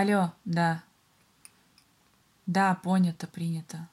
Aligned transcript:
Алло, 0.00 0.30
да. 0.44 0.84
Да, 2.46 2.76
понято, 2.84 3.26
принято. 3.26 3.88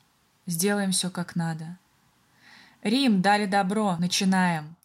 Сделаем 0.46 0.92
все 0.92 1.10
как 1.10 1.36
надо. 1.36 1.80
Рим, 2.84 3.24
дали 3.24 3.48
добро, 3.48 3.96
начинаем. 3.98 4.76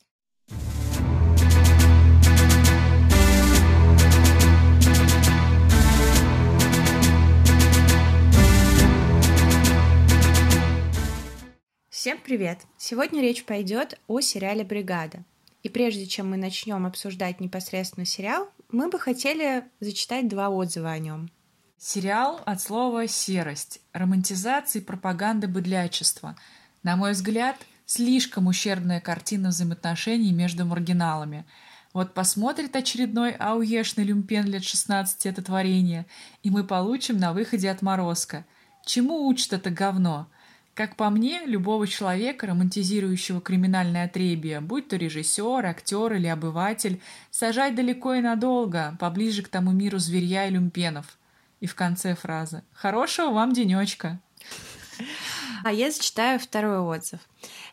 Всем 11.90 12.16
привет! 12.24 12.60
Сегодня 12.78 13.20
речь 13.20 13.44
пойдет 13.44 14.00
о 14.06 14.22
сериале 14.22 14.64
«Бригада». 14.64 15.18
И 15.62 15.68
прежде 15.68 16.06
чем 16.06 16.30
мы 16.30 16.38
начнем 16.38 16.86
обсуждать 16.86 17.40
непосредственно 17.40 18.06
сериал, 18.06 18.50
мы 18.72 18.88
бы 18.88 18.98
хотели 18.98 19.64
зачитать 19.80 20.28
два 20.28 20.48
отзыва 20.48 20.90
о 20.90 20.98
нем. 20.98 21.30
Сериал 21.78 22.40
от 22.44 22.60
слова 22.60 23.06
«серость», 23.08 23.80
романтизация 23.92 24.82
и 24.82 24.84
пропаганда 24.84 25.48
быдлячества. 25.48 26.36
На 26.82 26.96
мой 26.96 27.12
взгляд, 27.12 27.56
слишком 27.86 28.46
ущербная 28.46 29.00
картина 29.00 29.48
взаимоотношений 29.48 30.32
между 30.32 30.66
маргиналами. 30.66 31.46
Вот 31.92 32.14
посмотрит 32.14 32.76
очередной 32.76 33.32
ауешный 33.32 34.04
люмпен 34.04 34.44
лет 34.44 34.62
16 34.62 35.26
это 35.26 35.42
творение, 35.42 36.06
и 36.42 36.50
мы 36.50 36.64
получим 36.64 37.18
на 37.18 37.32
выходе 37.32 37.70
отморозка. 37.70 38.44
Чему 38.84 39.26
учит 39.26 39.52
это 39.52 39.70
говно? 39.70 40.28
Как 40.80 40.96
по 40.96 41.10
мне, 41.10 41.42
любого 41.44 41.86
человека, 41.86 42.46
романтизирующего 42.46 43.42
криминальное 43.42 44.06
отребье, 44.06 44.60
будь 44.60 44.88
то 44.88 44.96
режиссер, 44.96 45.66
актер 45.66 46.14
или 46.14 46.26
обыватель, 46.26 47.02
сажать 47.30 47.74
далеко 47.74 48.14
и 48.14 48.22
надолго, 48.22 48.96
поближе 48.98 49.42
к 49.42 49.48
тому 49.48 49.72
миру 49.72 49.98
зверья 49.98 50.46
и 50.46 50.50
люмпенов. 50.50 51.18
И 51.60 51.66
в 51.66 51.74
конце 51.74 52.14
фраза 52.14 52.64
«Хорошего 52.72 53.30
вам 53.30 53.52
денечка!» 53.52 54.20
А 55.64 55.70
я 55.70 55.90
зачитаю 55.90 56.40
второй 56.40 56.78
отзыв. 56.78 57.20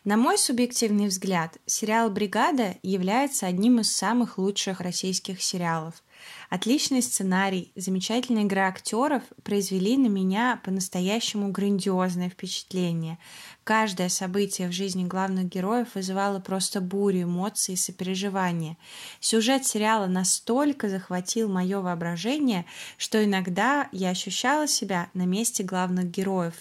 На 0.04 0.18
мой 0.18 0.36
субъективный 0.36 1.06
взгляд, 1.06 1.56
сериал 1.64 2.10
«Бригада» 2.10 2.74
является 2.82 3.46
одним 3.46 3.80
из 3.80 3.90
самых 3.90 4.36
лучших 4.36 4.82
российских 4.82 5.40
сериалов. 5.40 6.02
Отличный 6.50 7.02
сценарий, 7.02 7.72
замечательная 7.76 8.44
игра 8.44 8.68
актеров 8.68 9.22
произвели 9.42 9.96
на 9.96 10.06
меня 10.06 10.60
по-настоящему 10.64 11.50
грандиозное 11.50 12.30
впечатление. 12.30 13.18
Каждое 13.64 14.08
событие 14.08 14.68
в 14.68 14.72
жизни 14.72 15.04
главных 15.04 15.44
героев 15.44 15.88
вызывало 15.94 16.40
просто 16.40 16.80
бурю 16.80 17.24
эмоций 17.24 17.74
и 17.74 17.76
сопереживания. 17.76 18.78
Сюжет 19.20 19.66
сериала 19.66 20.06
настолько 20.06 20.88
захватил 20.88 21.50
мое 21.50 21.80
воображение, 21.82 22.64
что 22.96 23.22
иногда 23.22 23.88
я 23.92 24.08
ощущала 24.08 24.66
себя 24.66 25.10
на 25.12 25.26
месте 25.26 25.62
главных 25.64 26.10
героев. 26.10 26.54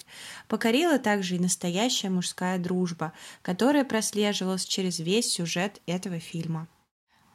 Покорила 0.49 0.99
также 0.99 1.37
и 1.37 1.39
настоящая 1.39 2.09
мужская 2.09 2.59
дружба, 2.59 3.13
которая 3.41 3.85
прослеживалась 3.85 4.65
через 4.65 4.99
весь 4.99 5.31
сюжет 5.31 5.81
этого 5.85 6.19
фильма. 6.19 6.67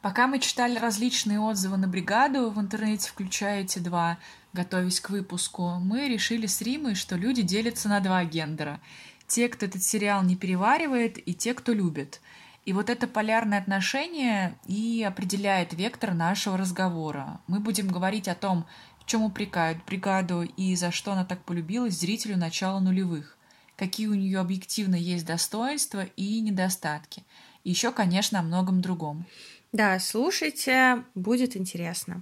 Пока 0.03 0.27
мы 0.27 0.39
читали 0.39 0.77
различные 0.77 1.39
отзывы 1.39 1.77
на 1.77 1.87
бригаду 1.87 2.49
в 2.49 2.59
интернете, 2.59 3.07
включая 3.07 3.61
эти 3.61 3.79
два, 3.79 4.17
готовясь 4.51 4.99
к 4.99 5.09
выпуску, 5.09 5.79
мы 5.79 6.09
решили 6.09 6.45
с 6.45 6.61
Римой, 6.61 6.95
что 6.95 7.15
люди 7.15 7.41
делятся 7.41 7.87
на 7.87 8.01
два 8.01 8.25
гендера. 8.25 8.81
Те, 9.27 9.47
кто 9.47 9.65
этот 9.65 9.81
сериал 9.81 10.21
не 10.23 10.35
переваривает, 10.35 11.25
и 11.25 11.33
те, 11.33 11.53
кто 11.53 11.71
любит. 11.71 12.19
И 12.65 12.73
вот 12.73 12.89
это 12.89 13.07
полярное 13.07 13.59
отношение 13.59 14.59
и 14.67 15.05
определяет 15.07 15.73
вектор 15.73 16.13
нашего 16.13 16.57
разговора. 16.57 17.39
Мы 17.47 17.61
будем 17.61 17.87
говорить 17.87 18.27
о 18.27 18.35
том, 18.35 18.65
в 18.99 19.05
чем 19.05 19.21
упрекают 19.21 19.85
бригаду 19.85 20.41
и 20.41 20.75
за 20.75 20.91
что 20.91 21.13
она 21.13 21.23
так 21.23 21.45
полюбилась 21.45 21.97
зрителю 21.97 22.35
начала 22.35 22.81
нулевых, 22.81 23.37
какие 23.77 24.07
у 24.07 24.15
нее 24.15 24.39
объективно 24.39 24.95
есть 24.95 25.25
достоинства 25.25 26.03
и 26.17 26.41
недостатки. 26.41 27.23
И 27.63 27.69
еще, 27.69 27.93
конечно, 27.93 28.39
о 28.39 28.43
многом 28.43 28.81
другом. 28.81 29.25
Да, 29.73 29.97
слушайте, 29.97 31.03
будет 31.15 31.57
интересно. 31.57 32.21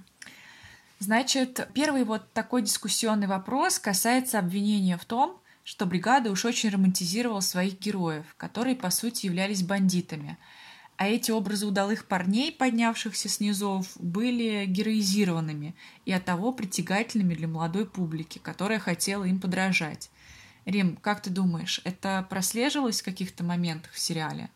Значит, 1.00 1.68
первый 1.74 2.04
вот 2.04 2.32
такой 2.32 2.62
дискуссионный 2.62 3.26
вопрос 3.26 3.78
касается 3.78 4.38
обвинения 4.38 4.96
в 4.96 5.04
том, 5.04 5.38
что 5.62 5.84
бригада 5.84 6.30
уж 6.30 6.46
очень 6.46 6.70
романтизировала 6.70 7.40
своих 7.40 7.78
героев, 7.78 8.24
которые, 8.38 8.74
по 8.74 8.88
сути, 8.88 9.26
являлись 9.26 9.62
бандитами. 9.62 10.38
А 10.96 11.08
эти 11.08 11.30
образы 11.30 11.66
удалых 11.66 12.06
парней, 12.06 12.52
поднявшихся 12.52 13.28
с 13.28 13.38
низов, 13.38 13.86
были 13.96 14.64
героизированными 14.64 15.74
и 16.06 16.12
оттого 16.12 16.52
притягательными 16.52 17.34
для 17.34 17.48
молодой 17.48 17.84
публики, 17.84 18.38
которая 18.38 18.78
хотела 18.78 19.24
им 19.24 19.38
подражать. 19.38 20.08
Рим, 20.64 20.96
как 20.96 21.20
ты 21.20 21.28
думаешь, 21.28 21.82
это 21.84 22.26
прослеживалось 22.30 23.02
в 23.02 23.04
каких-то 23.04 23.44
моментах 23.44 23.92
в 23.92 23.98
сериале? 23.98 24.48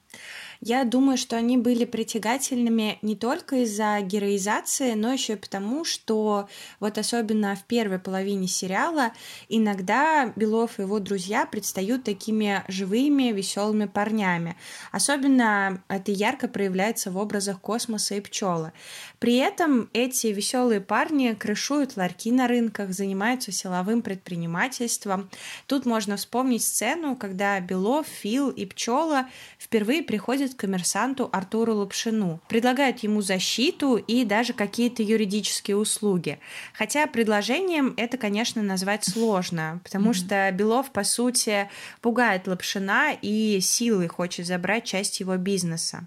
Я 0.60 0.84
думаю, 0.84 1.18
что 1.18 1.36
они 1.36 1.56
были 1.56 1.84
притягательными 1.84 2.98
не 3.02 3.16
только 3.16 3.62
из-за 3.64 4.00
героизации, 4.00 4.92
но 4.92 5.12
еще 5.12 5.34
и 5.34 5.36
потому, 5.36 5.84
что 5.84 6.48
вот 6.80 6.98
особенно 6.98 7.54
в 7.54 7.64
первой 7.64 7.98
половине 7.98 8.48
сериала 8.48 9.12
иногда 9.48 10.32
Белов 10.36 10.78
и 10.78 10.82
его 10.82 10.98
друзья 10.98 11.46
предстают 11.46 12.04
такими 12.04 12.64
живыми, 12.68 13.32
веселыми 13.32 13.86
парнями. 13.86 14.56
Особенно 14.92 15.82
это 15.88 16.12
ярко 16.12 16.48
проявляется 16.48 17.10
в 17.10 17.16
образах 17.16 17.60
космоса 17.60 18.14
и 18.14 18.20
пчелы. 18.20 18.72
При 19.18 19.36
этом 19.36 19.88
эти 19.92 20.28
веселые 20.28 20.80
парни 20.80 21.34
крышуют 21.34 21.96
ларьки 21.96 22.30
на 22.30 22.48
рынках, 22.48 22.92
занимаются 22.92 23.52
силовым 23.52 24.02
предпринимательством. 24.02 25.30
Тут 25.66 25.86
можно 25.86 26.16
вспомнить 26.16 26.62
сцену, 26.62 27.16
когда 27.16 27.58
Белов, 27.60 28.06
Фил 28.06 28.50
и 28.50 28.66
пчела 28.66 29.26
впервые 29.58 30.02
приходят 30.02 30.45
приходит 30.46 30.56
к 30.56 30.60
коммерсанту 30.60 31.28
Артуру 31.32 31.74
Лапшину, 31.76 32.40
предлагают 32.48 33.00
ему 33.00 33.20
защиту 33.22 33.96
и 33.96 34.24
даже 34.24 34.52
какие-то 34.52 35.02
юридические 35.02 35.76
услуги. 35.76 36.38
Хотя 36.72 37.06
предложением 37.06 37.94
это, 37.96 38.16
конечно, 38.16 38.62
назвать 38.62 39.04
сложно, 39.04 39.80
потому 39.82 40.10
mm-hmm. 40.10 40.26
что 40.26 40.52
Белов, 40.52 40.90
по 40.92 41.04
сути, 41.04 41.68
пугает 42.00 42.46
Лапшина 42.46 43.16
и 43.22 43.60
силой 43.60 44.08
хочет 44.08 44.46
забрать 44.46 44.84
часть 44.84 45.20
его 45.20 45.36
бизнеса. 45.36 46.06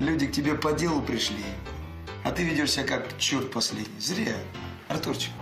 Люди 0.00 0.26
к 0.26 0.32
тебе 0.32 0.54
по 0.54 0.72
делу 0.72 1.02
пришли, 1.02 1.44
а 2.24 2.30
ты 2.30 2.44
ведешь 2.44 2.72
себя 2.72 2.84
как 2.84 3.18
черт 3.18 3.50
последний. 3.50 4.00
Зря, 4.00 4.34
Артурчик. 4.88 5.32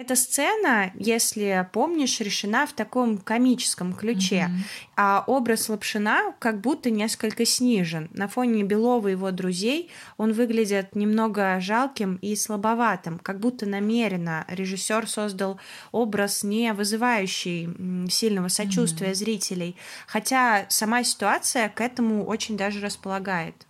Эта 0.00 0.14
сцена, 0.14 0.92
если 0.94 1.68
помнишь, 1.72 2.20
решена 2.20 2.68
в 2.68 2.72
таком 2.72 3.18
комическом 3.18 3.92
ключе, 3.92 4.48
mm-hmm. 4.48 4.90
а 4.94 5.24
образ 5.26 5.68
Лапшина 5.68 6.36
как 6.38 6.60
будто 6.60 6.88
несколько 6.88 7.44
снижен. 7.44 8.08
На 8.12 8.28
фоне 8.28 8.62
Белова 8.62 9.08
и 9.08 9.10
его 9.10 9.32
друзей 9.32 9.90
он 10.16 10.34
выглядит 10.34 10.94
немного 10.94 11.58
жалким 11.58 12.14
и 12.22 12.36
слабоватым, 12.36 13.18
как 13.18 13.40
будто 13.40 13.66
намеренно 13.66 14.44
режиссер 14.46 15.08
создал 15.08 15.58
образ, 15.90 16.44
не 16.44 16.72
вызывающий 16.72 17.68
сильного 18.08 18.46
сочувствия 18.46 19.08
mm-hmm. 19.08 19.14
зрителей, 19.14 19.76
хотя 20.06 20.66
сама 20.68 21.02
ситуация 21.02 21.68
к 21.70 21.80
этому 21.80 22.24
очень 22.24 22.56
даже 22.56 22.80
располагает. 22.80 23.66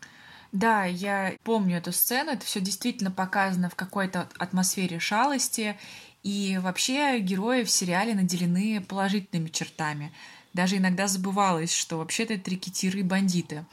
Да, 0.52 0.84
я 0.84 1.34
помню 1.44 1.76
эту 1.76 1.92
сцену, 1.92 2.32
это 2.32 2.44
все 2.44 2.60
действительно 2.60 3.10
показано 3.10 3.68
в 3.68 3.74
какой-то 3.74 4.28
атмосфере 4.38 4.98
шалости, 4.98 5.76
и 6.28 6.58
вообще 6.58 7.20
герои 7.20 7.64
в 7.64 7.70
сериале 7.70 8.14
наделены 8.14 8.82
положительными 8.82 9.48
чертами. 9.48 10.12
Даже 10.52 10.76
иногда 10.76 11.06
забывалось, 11.06 11.72
что 11.72 11.96
вообще-то 11.96 12.34
это 12.34 12.50
рекетиры 12.50 13.00
и 13.00 13.02
бандиты. 13.02 13.64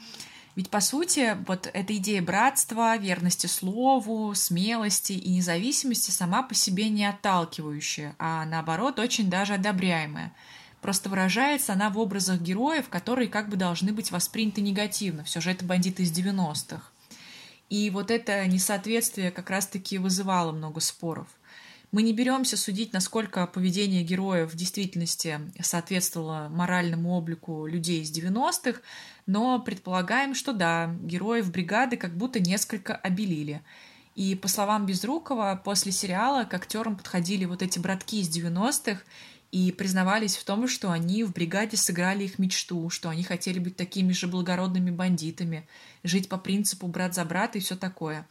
Ведь, 0.54 0.70
по 0.70 0.80
сути, 0.80 1.36
вот 1.46 1.68
эта 1.70 1.94
идея 1.96 2.22
братства, 2.22 2.96
верности 2.96 3.46
слову, 3.46 4.34
смелости 4.34 5.12
и 5.12 5.34
независимости 5.34 6.10
сама 6.10 6.42
по 6.42 6.54
себе 6.54 6.88
не 6.88 7.04
отталкивающая, 7.04 8.16
а 8.18 8.46
наоборот 8.46 8.98
очень 8.98 9.28
даже 9.28 9.52
одобряемая. 9.52 10.32
Просто 10.80 11.10
выражается 11.10 11.74
она 11.74 11.90
в 11.90 11.98
образах 11.98 12.40
героев, 12.40 12.88
которые 12.88 13.28
как 13.28 13.50
бы 13.50 13.56
должны 13.56 13.92
быть 13.92 14.10
восприняты 14.10 14.62
негативно. 14.62 15.24
Все 15.24 15.42
же 15.42 15.50
это 15.50 15.66
бандиты 15.66 16.04
из 16.04 16.10
90-х. 16.10 16.80
И 17.68 17.90
вот 17.90 18.10
это 18.10 18.46
несоответствие 18.46 19.30
как 19.30 19.50
раз-таки 19.50 19.98
вызывало 19.98 20.52
много 20.52 20.80
споров. 20.80 21.26
Мы 21.96 22.02
не 22.02 22.12
беремся 22.12 22.58
судить, 22.58 22.92
насколько 22.92 23.46
поведение 23.46 24.02
героев 24.02 24.52
в 24.52 24.54
действительности 24.54 25.40
соответствовало 25.62 26.50
моральному 26.50 27.14
облику 27.16 27.64
людей 27.64 28.02
из 28.02 28.12
90-х, 28.12 28.82
но 29.24 29.58
предполагаем, 29.60 30.34
что 30.34 30.52
да, 30.52 30.94
героев 31.00 31.50
бригады 31.50 31.96
как 31.96 32.14
будто 32.14 32.38
несколько 32.38 32.94
обелили. 32.94 33.62
И 34.14 34.34
по 34.34 34.46
словам 34.46 34.84
Безрукова, 34.84 35.58
после 35.64 35.90
сериала 35.90 36.44
к 36.44 36.52
актерам 36.52 36.98
подходили 36.98 37.46
вот 37.46 37.62
эти 37.62 37.78
братки 37.78 38.20
из 38.20 38.28
90-х, 38.28 39.00
и 39.52 39.72
признавались 39.72 40.36
в 40.36 40.44
том, 40.44 40.68
что 40.68 40.90
они 40.90 41.24
в 41.24 41.32
бригаде 41.32 41.78
сыграли 41.78 42.24
их 42.24 42.38
мечту, 42.38 42.90
что 42.90 43.08
они 43.08 43.22
хотели 43.22 43.58
быть 43.58 43.76
такими 43.76 44.12
же 44.12 44.26
благородными 44.26 44.90
бандитами, 44.90 45.66
жить 46.02 46.28
по 46.28 46.36
принципу 46.36 46.88
брат 46.88 47.14
за 47.14 47.24
брата 47.24 47.56
и 47.56 47.60
все 47.62 47.74
такое. 47.74 48.26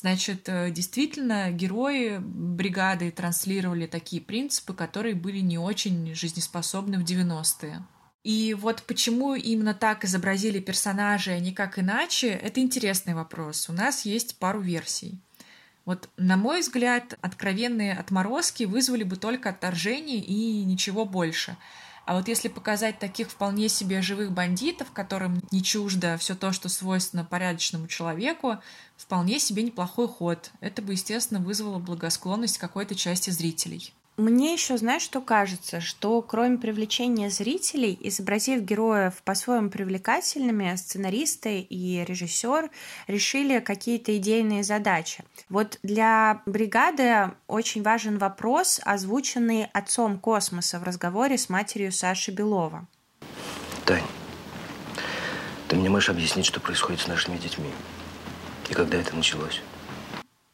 Значит, 0.00 0.48
э, 0.48 0.70
действительно, 0.70 1.50
герои 1.50 2.18
бригады 2.20 3.10
транслировали 3.10 3.86
такие 3.86 4.22
принципы, 4.22 4.72
которые 4.72 5.16
были 5.16 5.40
не 5.40 5.58
очень 5.58 6.14
жизнеспособны 6.14 7.00
в 7.00 7.04
90-е. 7.04 7.82
И 8.22 8.54
вот 8.54 8.84
почему 8.84 9.34
именно 9.34 9.74
так 9.74 10.04
изобразили 10.04 10.60
персонажей, 10.60 11.34
а 11.34 11.40
не 11.40 11.52
как 11.52 11.80
иначе, 11.80 12.28
это 12.28 12.60
интересный 12.60 13.14
вопрос. 13.14 13.68
У 13.68 13.72
нас 13.72 14.04
есть 14.04 14.38
пару 14.38 14.60
версий. 14.60 15.18
Вот, 15.84 16.08
на 16.16 16.36
мой 16.36 16.60
взгляд, 16.60 17.18
откровенные 17.20 17.94
отморозки 17.94 18.64
вызвали 18.64 19.02
бы 19.02 19.16
только 19.16 19.48
отторжение 19.48 20.18
и 20.18 20.64
ничего 20.64 21.06
больше. 21.06 21.56
А 22.08 22.14
вот 22.14 22.26
если 22.26 22.48
показать 22.48 22.98
таких 22.98 23.28
вполне 23.28 23.68
себе 23.68 24.00
живых 24.00 24.32
бандитов, 24.32 24.92
которым 24.92 25.42
не 25.50 25.62
чуждо 25.62 26.16
все 26.16 26.34
то, 26.34 26.52
что 26.52 26.70
свойственно 26.70 27.22
порядочному 27.22 27.86
человеку, 27.86 28.56
вполне 28.96 29.38
себе 29.38 29.62
неплохой 29.62 30.08
ход. 30.08 30.50
Это 30.60 30.80
бы, 30.80 30.92
естественно, 30.92 31.38
вызвало 31.38 31.78
благосклонность 31.78 32.56
какой-то 32.56 32.94
части 32.94 33.28
зрителей. 33.28 33.92
Мне 34.18 34.52
еще, 34.52 34.76
знаешь, 34.76 35.02
что 35.02 35.20
кажется, 35.20 35.80
что 35.80 36.20
кроме 36.22 36.58
привлечения 36.58 37.30
зрителей, 37.30 37.96
изобразив 38.00 38.62
героев 38.62 39.22
по-своему 39.22 39.70
привлекательными, 39.70 40.74
сценаристы 40.74 41.60
и 41.60 42.04
режиссер 42.04 42.68
решили 43.06 43.60
какие-то 43.60 44.16
идейные 44.16 44.64
задачи. 44.64 45.22
Вот 45.48 45.78
для 45.84 46.42
бригады 46.46 47.30
очень 47.46 47.84
важен 47.84 48.18
вопрос, 48.18 48.80
озвученный 48.84 49.66
отцом 49.66 50.18
космоса 50.18 50.80
в 50.80 50.82
разговоре 50.82 51.38
с 51.38 51.48
матерью 51.48 51.92
Саши 51.92 52.32
Белова. 52.32 52.88
Тань, 53.84 54.02
ты 55.68 55.76
мне 55.76 55.90
можешь 55.90 56.10
объяснить, 56.10 56.44
что 56.44 56.58
происходит 56.58 57.02
с 57.02 57.06
нашими 57.06 57.38
детьми? 57.38 57.70
И 58.68 58.74
когда 58.74 58.98
это 58.98 59.14
началось? 59.14 59.62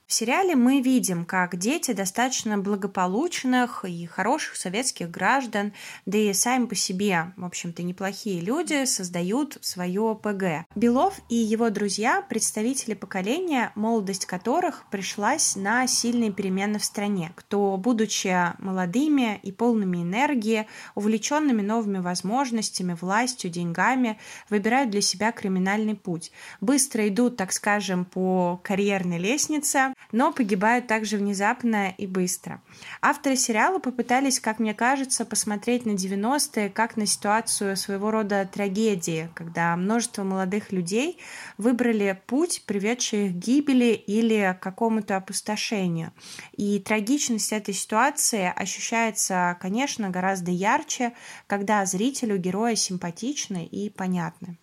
В 0.06 0.12
сериале 0.12 0.54
мы 0.54 0.82
видим, 0.82 1.24
как 1.24 1.56
дети 1.56 1.92
достаточно 1.92 2.58
благополучных 2.58 3.86
и 3.86 4.04
хороших 4.04 4.56
советских 4.56 5.10
граждан, 5.10 5.72
да 6.04 6.18
и 6.18 6.34
сами 6.34 6.66
по 6.66 6.74
себе, 6.74 7.32
в 7.38 7.44
общем-то, 7.44 7.82
неплохие 7.82 8.40
люди, 8.42 8.84
создают 8.84 9.56
свое 9.62 10.16
ПГ. 10.22 10.66
Белов 10.76 11.20
и 11.30 11.36
его 11.36 11.70
друзья– 11.70 12.20
представители 12.28 12.92
поколения, 12.92 13.72
молодость 13.74 14.26
которых 14.26 14.84
пришлась 14.90 15.56
на 15.56 15.86
сильные 15.86 16.32
перемены 16.32 16.78
в 16.78 16.84
стране, 16.84 17.32
кто, 17.34 17.78
будучи 17.78 18.52
молодыми 18.58 19.40
и 19.42 19.52
полными 19.52 20.02
энергии, 20.02 20.68
увлеченными 20.94 21.62
новыми 21.62 21.98
возможностями, 21.98 22.96
властью, 23.00 23.50
деньгами, 23.50 24.18
выбирают 24.50 24.90
для 24.90 25.00
себя 25.00 25.32
криминальный 25.32 25.94
путь. 25.94 26.30
Быстро 26.60 27.08
идут, 27.08 27.38
так 27.38 27.52
скажем, 27.52 28.04
по 28.04 28.60
карьерной 28.62 29.18
лестнице, 29.18 29.93
но 30.12 30.32
погибают 30.32 30.86
также 30.86 31.16
внезапно 31.16 31.90
и 31.90 32.06
быстро. 32.06 32.62
Авторы 33.02 33.36
сериала 33.36 33.78
попытались, 33.78 34.40
как 34.40 34.58
мне 34.58 34.74
кажется, 34.74 35.24
посмотреть 35.24 35.86
на 35.86 35.92
90-е 35.92 36.70
как 36.70 36.96
на 36.96 37.06
ситуацию 37.06 37.76
своего 37.76 38.10
рода 38.10 38.48
трагедии, 38.50 39.28
когда 39.34 39.76
множество 39.76 40.22
молодых 40.22 40.72
людей 40.72 41.18
выбрали 41.58 42.20
путь, 42.26 42.62
приведший 42.66 43.26
их 43.26 43.32
к 43.32 43.36
гибели 43.36 43.92
или 43.92 44.56
к 44.58 44.62
какому-то 44.62 45.16
опустошению. 45.16 46.12
И 46.52 46.78
трагичность 46.78 47.52
этой 47.52 47.74
ситуации 47.74 48.52
ощущается, 48.54 49.56
конечно, 49.60 50.10
гораздо 50.10 50.50
ярче, 50.50 51.12
когда 51.46 51.84
зрителю 51.86 52.38
героя 52.38 52.74
симпатичны 52.74 53.66
и 53.66 53.90
понятны. 53.90 54.58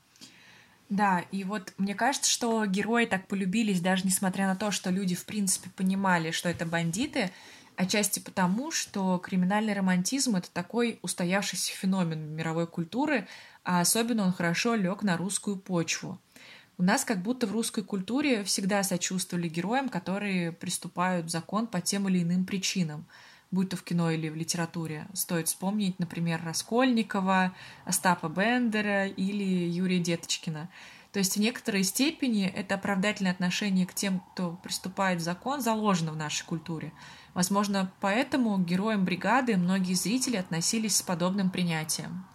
Да, 0.91 1.23
и 1.31 1.45
вот 1.45 1.73
мне 1.77 1.95
кажется, 1.95 2.29
что 2.29 2.65
герои 2.65 3.05
так 3.05 3.25
полюбились, 3.27 3.79
даже 3.79 4.05
несмотря 4.05 4.45
на 4.45 4.57
то, 4.57 4.71
что 4.71 4.89
люди, 4.89 5.15
в 5.15 5.23
принципе, 5.23 5.69
понимали, 5.69 6.31
что 6.31 6.49
это 6.49 6.65
бандиты, 6.65 7.31
отчасти 7.77 8.19
потому, 8.19 8.71
что 8.71 9.17
криминальный 9.17 9.71
романтизм— 9.71 10.35
это 10.35 10.51
такой 10.51 10.99
устоявшийся 11.01 11.71
феномен 11.71 12.35
мировой 12.35 12.67
культуры, 12.67 13.25
а 13.63 13.79
особенно 13.79 14.25
он 14.25 14.33
хорошо 14.33 14.75
лег 14.75 15.01
на 15.01 15.15
русскую 15.15 15.55
почву. 15.55 16.19
У 16.77 16.83
нас 16.83 17.05
как 17.05 17.21
будто 17.21 17.47
в 17.47 17.53
русской 17.53 17.85
культуре 17.85 18.43
всегда 18.43 18.83
сочувствовали 18.83 19.47
героям, 19.47 19.87
которые 19.87 20.51
приступают 20.51 21.27
в 21.27 21.29
закон 21.29 21.67
по 21.67 21.79
тем 21.79 22.09
или 22.09 22.21
иным 22.21 22.45
причинам— 22.45 23.05
будь 23.51 23.69
то 23.69 23.77
в 23.77 23.83
кино 23.83 24.09
или 24.09 24.29
в 24.29 24.35
литературе. 24.35 25.07
Стоит 25.13 25.47
вспомнить, 25.47 25.99
например, 25.99 26.41
Раскольникова, 26.43 27.53
Остапа 27.85 28.29
Бендера 28.29 29.07
или 29.07 29.43
Юрия 29.43 29.99
Деточкина. 29.99 30.69
То 31.11 31.19
есть 31.19 31.35
в 31.35 31.39
некоторой 31.39 31.83
степени 31.83 32.47
это 32.47 32.75
оправдательное 32.75 33.33
отношение 33.33 33.85
к 33.85 33.93
тем, 33.93 34.21
кто 34.31 34.57
приступает 34.63 35.19
в 35.19 35.23
закон, 35.23 35.61
заложено 35.61 36.13
в 36.13 36.17
нашей 36.17 36.45
культуре. 36.45 36.93
Возможно, 37.33 37.91
поэтому 37.99 38.57
к 38.57 38.65
героям 38.65 39.03
бригады 39.03 39.57
многие 39.57 39.93
зрители 39.93 40.37
относились 40.37 40.95
с 40.95 41.01
подобным 41.01 41.49
принятием. 41.49 42.25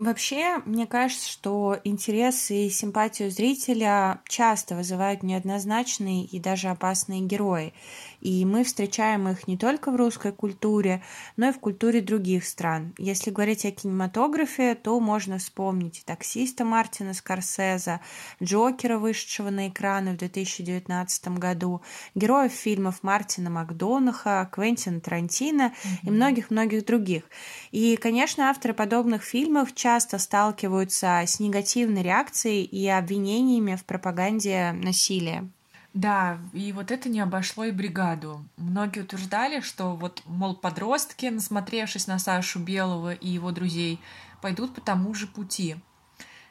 Вообще, 0.00 0.62
мне 0.64 0.86
кажется, 0.86 1.28
что 1.28 1.78
интерес 1.84 2.50
и 2.50 2.70
симпатию 2.70 3.30
зрителя 3.30 4.22
часто 4.26 4.74
вызывают 4.74 5.22
неоднозначные 5.22 6.24
и 6.24 6.40
даже 6.40 6.68
опасные 6.68 7.20
герои. 7.20 7.74
И 8.20 8.44
мы 8.44 8.64
встречаем 8.64 9.28
их 9.28 9.46
не 9.46 9.56
только 9.56 9.90
в 9.90 9.96
русской 9.96 10.32
культуре, 10.32 11.02
но 11.36 11.48
и 11.48 11.52
в 11.52 11.60
культуре 11.60 12.00
других 12.00 12.44
стран. 12.44 12.94
Если 12.98 13.30
говорить 13.30 13.64
о 13.64 13.70
кинематографе, 13.70 14.74
то 14.74 14.98
можно 15.00 15.38
вспомнить 15.38 16.02
таксиста 16.04 16.64
Мартина 16.64 17.14
Скорсезе, 17.14 18.00
Джокера, 18.42 18.98
вышедшего 18.98 19.50
на 19.50 19.68
экраны 19.68 20.12
в 20.12 20.16
2019 20.18 21.28
году, 21.38 21.82
героев 22.14 22.52
фильмов 22.52 23.02
Мартина 23.02 23.50
Макдонаха, 23.50 24.48
Квентина 24.52 25.00
Тарантино 25.00 25.72
mm-hmm. 25.72 25.98
и 26.04 26.10
многих-многих 26.10 26.84
других. 26.84 27.24
И, 27.70 27.96
конечно, 27.96 28.50
авторы 28.50 28.74
подобных 28.74 29.22
фильмов 29.22 29.74
часто 29.74 30.00
часто 30.00 30.18
сталкиваются 30.18 31.20
с 31.26 31.40
негативной 31.40 32.02
реакцией 32.02 32.64
и 32.64 32.88
обвинениями 32.88 33.76
в 33.76 33.84
пропаганде 33.84 34.72
насилия. 34.72 35.48
Да, 35.92 36.38
и 36.52 36.72
вот 36.72 36.92
это 36.92 37.08
не 37.08 37.20
обошло 37.20 37.64
и 37.64 37.72
бригаду. 37.72 38.44
Многие 38.56 39.00
утверждали, 39.00 39.60
что 39.60 39.96
вот, 39.96 40.22
мол, 40.24 40.54
подростки, 40.54 41.26
насмотревшись 41.26 42.06
на 42.06 42.18
Сашу 42.18 42.60
Белого 42.60 43.12
и 43.12 43.28
его 43.28 43.50
друзей, 43.50 44.00
пойдут 44.40 44.74
по 44.74 44.80
тому 44.80 45.14
же 45.14 45.26
пути. 45.26 45.76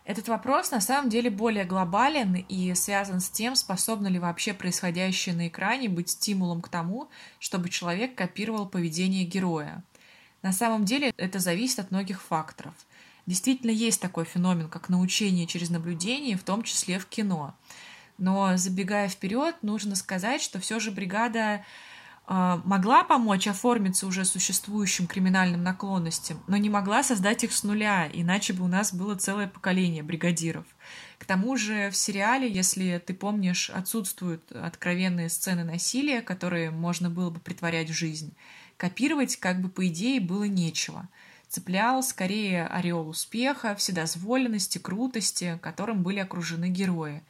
Этот 0.04 0.28
вопрос 0.28 0.72
на 0.72 0.82
самом 0.82 1.10
деле 1.10 1.30
более 1.30 1.64
глобален 1.64 2.34
и 2.36 2.74
связан 2.74 3.22
с 3.22 3.30
тем, 3.30 3.56
способно 3.56 4.08
ли 4.08 4.20
вообще 4.20 4.54
происходящее 4.54 5.36
на 5.36 5.48
экране 5.48 5.88
быть 5.88 6.10
стимулом 6.10 6.62
к 6.62 6.68
тому, 6.70 7.10
чтобы 7.38 7.70
человек 7.70 8.16
копировал 8.16 8.68
поведение 8.68 9.24
героя. 9.24 9.84
На 10.42 10.52
самом 10.52 10.84
деле 10.84 11.14
это 11.16 11.40
зависит 11.40 11.80
от 11.80 11.92
многих 11.92 12.22
факторов– 12.22 12.74
Действительно 13.30 13.70
есть 13.70 14.02
такой 14.02 14.26
феномен, 14.26 14.70
как 14.70 14.90
научение 14.90 15.46
через 15.46 15.70
наблюдение, 15.70 16.36
в 16.36 16.42
том 16.42 16.64
числе 16.64 16.98
в 16.98 17.06
кино. 17.06 17.54
Но 18.20 18.58
забегая 18.58 19.10
вперед, 19.10 19.56
нужно 19.62 19.96
сказать, 19.96 20.42
что 20.42 20.60
все 20.60 20.80
же 20.80 20.92
бригада 20.92 21.64
э, 22.28 22.62
могла 22.64 23.04
помочь 23.04 23.48
оформиться 23.48 24.06
уже 24.06 24.26
существующим 24.26 25.08
криминальным 25.08 25.64
наклонностям, 25.64 26.44
но 26.48 26.58
не 26.58 26.70
могла 26.70 27.02
создать 27.02 27.44
их 27.44 27.52
с 27.52 27.64
нуля, 27.64 28.10
иначе 28.12 28.54
бы 28.54 28.66
у 28.66 28.68
нас 28.68 28.94
было 28.94 29.16
целое 29.16 29.48
поколение 29.48 30.04
бригадиров. 30.04 30.66
К 31.18 31.26
тому 31.26 31.58
же 31.58 31.90
в 31.90 31.96
сериале, 31.96 32.52
если 32.52 33.02
ты 33.06 33.14
помнишь, 33.14 33.70
отсутствуют 33.70 34.52
откровенные 34.52 35.30
сцены 35.30 35.64
насилия, 35.64 36.22
которые 36.22 36.72
можно 36.72 37.10
было 37.10 37.30
бы 37.30 37.40
притворять 37.40 37.90
в 37.90 37.94
жизнь. 37.94 38.34
Копировать, 38.78 39.38
как 39.38 39.62
бы 39.62 39.70
по 39.70 39.88
идее, 39.88 40.20
было 40.20 40.44
нечего– 40.44 41.08
цеплял 41.50 42.02
скорее 42.04 42.68
ореол 42.68 43.10
успеха, 43.10 43.76
вседозволенности, 43.76 44.78
крутости, 44.78 45.60
которым 45.62 46.04
были 46.04 46.20
окружены 46.20 46.70
герои. 46.70 47.24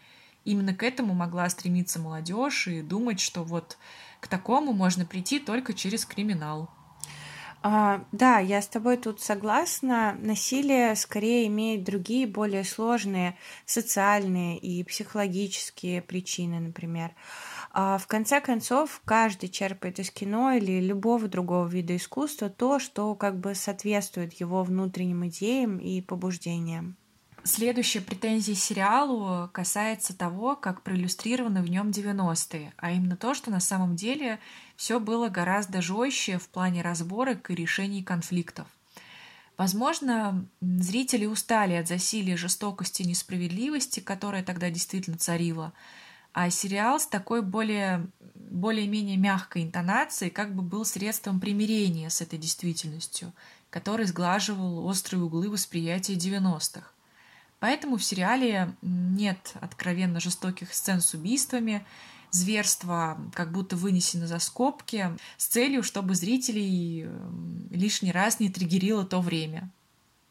Именно 0.49 0.73
к 0.73 0.81
этому 0.81 1.13
могла 1.13 1.47
стремиться 1.47 1.99
молодежь 1.99 2.67
и 2.67 2.81
думать, 2.81 3.19
что 3.19 3.43
вот 3.43 3.77
к 4.19 4.27
такому 4.27 4.73
можно 4.73 5.05
прийти 5.05 5.37
только 5.37 5.75
через 5.75 6.05
криминал. 6.05 6.71
А, 7.61 8.03
да, 8.11 8.39
я 8.39 8.59
с 8.59 8.67
тобой 8.67 8.97
тут 8.97 9.21
согласна. 9.21 10.17
Насилие 10.19 10.95
скорее 10.95 11.45
имеет 11.45 11.83
другие, 11.83 12.25
более 12.25 12.63
сложные 12.63 13.37
социальные 13.67 14.57
и 14.57 14.83
психологические 14.83 16.01
причины, 16.01 16.59
например. 16.59 17.11
А 17.71 17.99
в 17.99 18.07
конце 18.07 18.41
концов, 18.41 19.03
каждый 19.05 19.49
черпает 19.49 19.99
из 19.99 20.09
кино 20.09 20.53
или 20.53 20.81
любого 20.81 21.27
другого 21.27 21.67
вида 21.67 21.95
искусства 21.95 22.49
то, 22.49 22.79
что 22.79 23.13
как 23.13 23.39
бы 23.39 23.53
соответствует 23.53 24.33
его 24.33 24.63
внутренним 24.63 25.27
идеям 25.27 25.77
и 25.77 26.01
побуждениям. 26.01 26.97
Следующая 27.43 28.01
претензия 28.01 28.55
сериалу 28.55 29.49
касается 29.53 30.15
того, 30.15 30.55
как 30.55 30.81
проиллюстрированы 30.81 31.61
в 31.61 31.69
нем 31.69 31.89
90-е, 31.89 32.73
а 32.75 32.91
именно 32.91 33.15
то, 33.15 33.33
что 33.33 33.49
на 33.49 33.61
самом 33.61 33.95
деле 33.95 34.39
все 34.75 34.99
было 34.99 35.29
гораздо 35.29 35.81
жестче 35.81 36.37
в 36.37 36.49
плане 36.49 36.81
разборок 36.81 37.49
и 37.49 37.55
решений 37.55 38.03
конфликтов. 38.03 38.67
Возможно, 39.57 40.45
зрители 40.61 41.25
устали 41.25 41.73
от 41.73 41.87
засилия 41.87 42.37
жестокости 42.37 43.03
и 43.03 43.07
несправедливости, 43.07 43.99
которая 43.99 44.43
тогда 44.43 44.69
действительно 44.69 45.17
царила, 45.17 45.73
а 46.33 46.49
сериал 46.49 46.99
с 46.99 47.07
такой 47.07 47.41
более, 47.41 48.07
более-менее 48.35 49.17
мягкой 49.17 49.63
интонацией 49.63 50.31
как 50.31 50.53
бы 50.53 50.61
был 50.61 50.85
средством 50.85 51.39
примирения 51.39 52.09
с 52.09 52.21
этой 52.21 52.39
действительностью, 52.39 53.33
который 53.69 54.05
сглаживал 54.05 54.85
острые 54.85 55.23
углы 55.23 55.49
восприятия 55.49 56.15
90-х. 56.15 56.91
Поэтому 57.59 57.97
в 57.97 58.03
сериале 58.03 58.75
нет 58.81 59.53
откровенно 59.59 60.19
жестоких 60.19 60.73
сцен 60.73 61.01
с 61.01 61.13
убийствами, 61.13 61.85
зверства 62.31 63.19
как 63.33 63.51
будто 63.51 63.75
вынесены 63.75 64.27
за 64.27 64.39
скобки 64.39 65.07
с 65.37 65.47
целью, 65.47 65.83
чтобы 65.83 66.15
зрителей 66.15 67.07
лишний 67.69 68.11
раз 68.11 68.39
не 68.39 68.49
триггерило 68.49 69.05
то 69.05 69.19
время. 69.19 69.71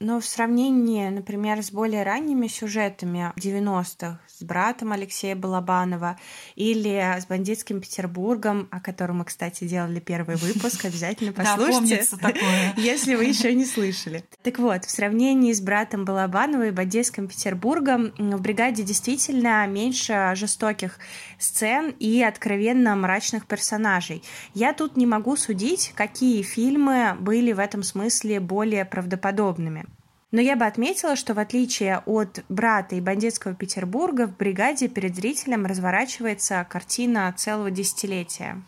Но 0.00 0.20
в 0.20 0.26
сравнении, 0.26 1.08
например, 1.08 1.60
с 1.60 1.72
более 1.72 2.04
ранними 2.04 2.46
сюжетами 2.46 3.32
90-х, 3.36 4.20
с 4.28 4.42
братом 4.44 4.92
Алексея 4.92 5.34
Балабанова 5.34 6.16
или 6.54 7.16
с 7.18 7.26
бандитским 7.26 7.80
Петербургом, 7.80 8.68
о 8.70 8.78
котором 8.78 9.18
мы, 9.18 9.24
кстати, 9.24 9.64
делали 9.64 9.98
первый 9.98 10.36
выпуск, 10.36 10.84
обязательно 10.84 11.32
послушайте, 11.32 12.04
если 12.76 13.16
вы 13.16 13.24
еще 13.24 13.52
не 13.54 13.64
слышали. 13.64 14.24
Так 14.44 14.60
вот, 14.60 14.84
в 14.84 14.90
сравнении 14.90 15.52
с 15.52 15.60
братом 15.60 16.04
Балабанова 16.04 16.68
и 16.68 16.70
бандитским 16.70 17.26
Петербургом 17.26 18.12
в 18.16 18.40
бригаде 18.40 18.84
действительно 18.84 19.66
меньше 19.66 20.32
жестоких 20.36 21.00
сцен 21.40 21.92
и 21.98 22.22
откровенно 22.22 22.94
мрачных 22.94 23.46
персонажей. 23.46 24.22
Я 24.54 24.72
тут 24.74 24.96
не 24.96 25.06
могу 25.06 25.36
судить, 25.36 25.92
какие 25.96 26.42
фильмы 26.42 27.16
были 27.18 27.52
в 27.52 27.58
этом 27.58 27.82
смысле 27.82 28.38
более 28.38 28.84
правдоподобными. 28.84 29.87
Но 30.30 30.42
я 30.42 30.56
бы 30.56 30.66
отметила, 30.66 31.16
что 31.16 31.32
в 31.32 31.38
отличие 31.38 32.02
от 32.04 32.44
«Брата» 32.50 32.96
и 32.96 33.00
«Бандитского 33.00 33.54
Петербурга» 33.54 34.26
в 34.26 34.36
«Бригаде» 34.36 34.88
перед 34.88 35.16
зрителем 35.16 35.64
разворачивается 35.64 36.66
картина 36.68 37.32
целого 37.36 37.70
десятилетия. 37.70 38.62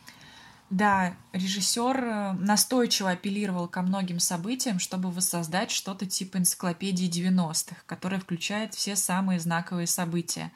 Да, 0.70 1.14
режиссер 1.32 2.04
э, 2.04 2.32
настойчиво 2.34 3.10
апеллировал 3.10 3.66
ко 3.66 3.82
многим 3.82 4.20
событиям, 4.20 4.78
чтобы 4.78 5.10
воссоздать 5.10 5.72
что-то 5.72 6.06
типа 6.06 6.38
энциклопедии 6.38 7.10
90-х, 7.10 7.82
которая 7.86 8.20
включает 8.20 8.74
все 8.74 8.94
самые 8.94 9.40
знаковые 9.40 9.88
события. 9.88 10.52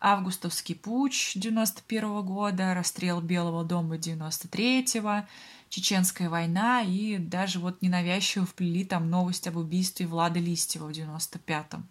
Августовский 0.00 0.74
путь 0.74 1.32
91 1.34 2.04
-го 2.04 2.22
года, 2.22 2.74
расстрел 2.74 3.20
Белого 3.20 3.62
дома 3.62 3.96
93-го, 3.96 5.26
Чеченская 5.68 6.30
война 6.30 6.82
и 6.82 7.18
даже 7.18 7.58
вот 7.58 7.82
ненавязчиво 7.82 8.46
вплели 8.46 8.84
там 8.84 9.10
новость 9.10 9.46
об 9.46 9.56
убийстве 9.56 10.06
Влада 10.06 10.40
Листьева 10.40 10.88
в 10.88 10.90
95-м. 10.90 11.86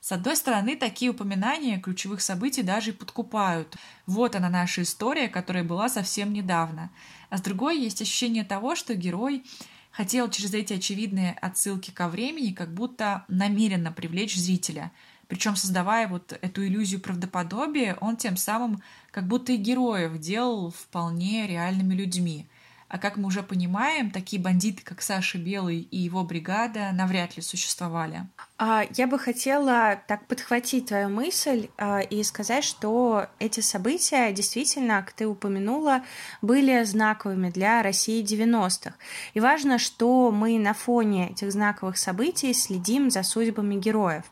С 0.00 0.10
одной 0.10 0.34
стороны, 0.36 0.76
такие 0.76 1.12
упоминания 1.12 1.78
ключевых 1.78 2.22
событий 2.22 2.62
даже 2.62 2.90
и 2.90 2.92
подкупают. 2.92 3.76
Вот 4.06 4.34
она 4.34 4.48
наша 4.48 4.82
история, 4.82 5.28
которая 5.28 5.62
была 5.62 5.88
совсем 5.88 6.32
недавно. 6.32 6.90
А 7.30 7.38
с 7.38 7.40
другой 7.40 7.78
есть 7.78 8.02
ощущение 8.02 8.42
того, 8.42 8.74
что 8.74 8.96
герой 8.96 9.44
хотел 9.92 10.28
через 10.28 10.54
эти 10.54 10.72
очевидные 10.72 11.32
отсылки 11.40 11.92
ко 11.92 12.08
времени 12.08 12.52
как 12.52 12.74
будто 12.74 13.24
намеренно 13.28 13.92
привлечь 13.92 14.34
зрителя. 14.34 14.90
Причем 15.28 15.54
создавая 15.54 16.08
вот 16.08 16.36
эту 16.42 16.66
иллюзию 16.66 17.00
правдоподобия, 17.00 17.96
он 18.00 18.16
тем 18.16 18.36
самым 18.36 18.82
как 19.12 19.28
будто 19.28 19.52
и 19.52 19.56
героев 19.56 20.18
делал 20.18 20.72
вполне 20.72 21.46
реальными 21.46 21.94
людьми. 21.94 22.48
А 22.92 22.98
как 22.98 23.16
мы 23.16 23.28
уже 23.28 23.42
понимаем, 23.42 24.10
такие 24.10 24.40
бандиты, 24.40 24.82
как 24.84 25.00
Саша 25.00 25.38
Белый 25.38 25.78
и 25.78 25.96
его 25.96 26.24
бригада, 26.24 26.90
навряд 26.92 27.38
ли 27.38 27.42
существовали. 27.42 28.26
А, 28.58 28.84
я 28.94 29.06
бы 29.06 29.18
хотела 29.18 29.98
так 30.06 30.26
подхватить 30.26 30.88
твою 30.88 31.08
мысль 31.08 31.68
а, 31.78 32.00
и 32.00 32.22
сказать, 32.22 32.64
что 32.64 33.28
эти 33.38 33.60
события 33.60 34.30
действительно, 34.30 35.00
как 35.00 35.14
ты 35.14 35.26
упомянула, 35.26 36.02
были 36.42 36.84
знаковыми 36.84 37.48
для 37.48 37.82
России 37.82 38.22
90-х. 38.22 38.92
И 39.32 39.40
важно, 39.40 39.78
что 39.78 40.30
мы 40.30 40.58
на 40.58 40.74
фоне 40.74 41.30
этих 41.30 41.50
знаковых 41.50 41.96
событий 41.96 42.52
следим 42.52 43.10
за 43.10 43.22
судьбами 43.22 43.76
героев. 43.76 44.24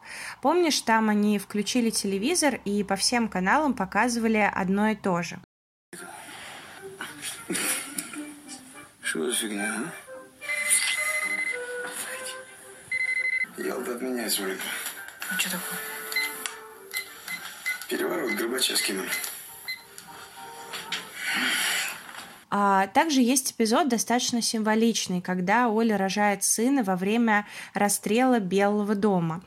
Помнишь, 0.43 0.83
там 0.83 1.09
они 1.09 1.39
включили 1.39 1.89
телевизор 1.89 2.61
и 2.67 2.85
по 2.85 2.97
всем 2.97 3.27
каналам 3.27 3.73
показывали 3.73 4.51
одно 4.53 4.89
и 4.89 4.97
то 4.97 5.23
же. 5.23 5.41
Что 9.11 9.29
за 9.29 9.35
фигня, 9.35 9.75
а? 9.77 9.81
Ялта 13.61 13.97
отменяется, 13.97 14.45
Улика. 14.45 14.63
А 15.29 15.37
что 15.37 15.51
такое? 15.51 15.81
Переворот 17.89 18.31
Горбача 18.35 18.77
скинули. 18.77 19.09
А 22.51 22.87
также 22.87 23.21
есть 23.21 23.51
эпизод 23.51 23.89
достаточно 23.89 24.43
символичный, 24.43 25.21
когда 25.21 25.71
Оля 25.71 25.99
рожает 25.99 26.45
сына 26.45 26.85
во 26.85 26.95
время 26.95 27.49
расстрела 27.75 28.39
Белого 28.39 28.95
дома. 28.95 29.43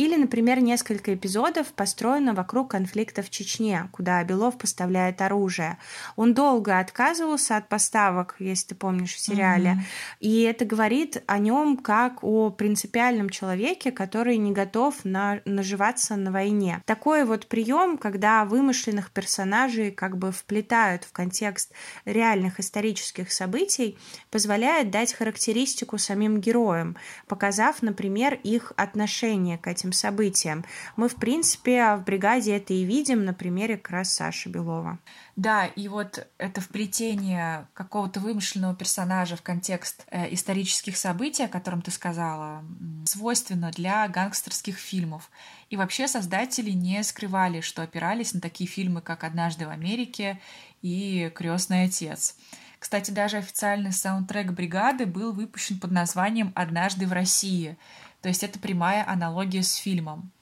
Или, 0.00 0.16
например, 0.16 0.60
несколько 0.60 1.12
эпизодов 1.12 1.74
построено 1.74 2.32
вокруг 2.32 2.70
конфликта 2.70 3.20
в 3.22 3.28
Чечне, 3.28 3.90
куда 3.92 4.24
Белов 4.24 4.56
поставляет 4.56 5.20
оружие. 5.20 5.76
Он 6.16 6.32
долго 6.32 6.78
отказывался 6.78 7.58
от 7.58 7.68
поставок, 7.68 8.34
если 8.38 8.68
ты 8.68 8.74
помнишь, 8.76 9.14
в 9.14 9.20
сериале. 9.20 9.72
Mm-hmm. 9.72 10.16
И 10.20 10.40
это 10.40 10.64
говорит 10.64 11.22
о 11.26 11.38
нем 11.38 11.76
как 11.76 12.24
о 12.24 12.48
принципиальном 12.48 13.28
человеке, 13.28 13.92
который 13.92 14.38
не 14.38 14.52
готов 14.52 15.04
на, 15.04 15.42
наживаться 15.44 16.16
на 16.16 16.32
войне. 16.32 16.82
Такой 16.86 17.26
вот 17.26 17.46
прием, 17.46 17.98
когда 17.98 18.46
вымышленных 18.46 19.10
персонажей 19.10 19.90
как 19.90 20.16
бы 20.16 20.32
вплетают 20.32 21.04
в 21.04 21.12
контекст 21.12 21.72
реальных 22.06 22.58
исторических 22.58 23.30
событий, 23.30 23.98
позволяет 24.30 24.90
дать 24.90 25.12
характеристику 25.12 25.98
самим 25.98 26.40
героям, 26.40 26.96
показав, 27.28 27.82
например, 27.82 28.40
их 28.42 28.72
отношение 28.76 29.58
к 29.58 29.66
этим 29.66 29.89
этим 29.90 29.92
событиям. 29.92 30.64
Мы, 30.96 31.08
в 31.08 31.16
принципе, 31.16 31.96
в 31.96 32.04
бригаде 32.04 32.56
это 32.56 32.72
и 32.72 32.84
видим 32.84 33.24
на 33.24 33.34
примере 33.34 33.76
как 33.76 33.90
раз 33.90 34.12
Саши 34.12 34.48
Белова. 34.48 34.98
Да, 35.36 35.66
и 35.66 35.88
вот 35.88 36.26
это 36.38 36.60
вплетение 36.60 37.66
какого-то 37.74 38.20
вымышленного 38.20 38.74
персонажа 38.74 39.36
в 39.36 39.42
контекст 39.42 40.04
э, 40.10 40.32
исторических 40.34 40.96
событий, 40.96 41.44
о 41.44 41.48
котором 41.48 41.82
ты 41.82 41.90
сказала, 41.90 42.64
свойственно 43.04 43.70
для 43.70 44.06
гангстерских 44.08 44.76
фильмов. 44.76 45.30
И 45.70 45.76
вообще 45.76 46.08
создатели 46.08 46.70
не 46.70 47.02
скрывали, 47.02 47.60
что 47.60 47.82
опирались 47.82 48.34
на 48.34 48.40
такие 48.40 48.68
фильмы, 48.68 49.00
как 49.00 49.24
«Однажды 49.24 49.66
в 49.66 49.70
Америке» 49.70 50.40
и 50.82 51.30
«Крестный 51.34 51.84
отец». 51.84 52.36
Кстати, 52.80 53.12
даже 53.12 53.36
официальный 53.36 53.92
саундтрек 53.92 54.50
бригады 54.50 55.06
был 55.06 55.32
выпущен 55.32 55.78
под 55.78 55.92
названием 55.92 56.50
«Однажды 56.56 57.06
в 57.06 57.12
России», 57.12 57.76
то 58.22 58.28
есть 58.28 58.42
это 58.42 58.58
прямая 58.58 59.08
аналогия 59.08 59.62
с 59.62 59.74
фильмом. 59.76 60.32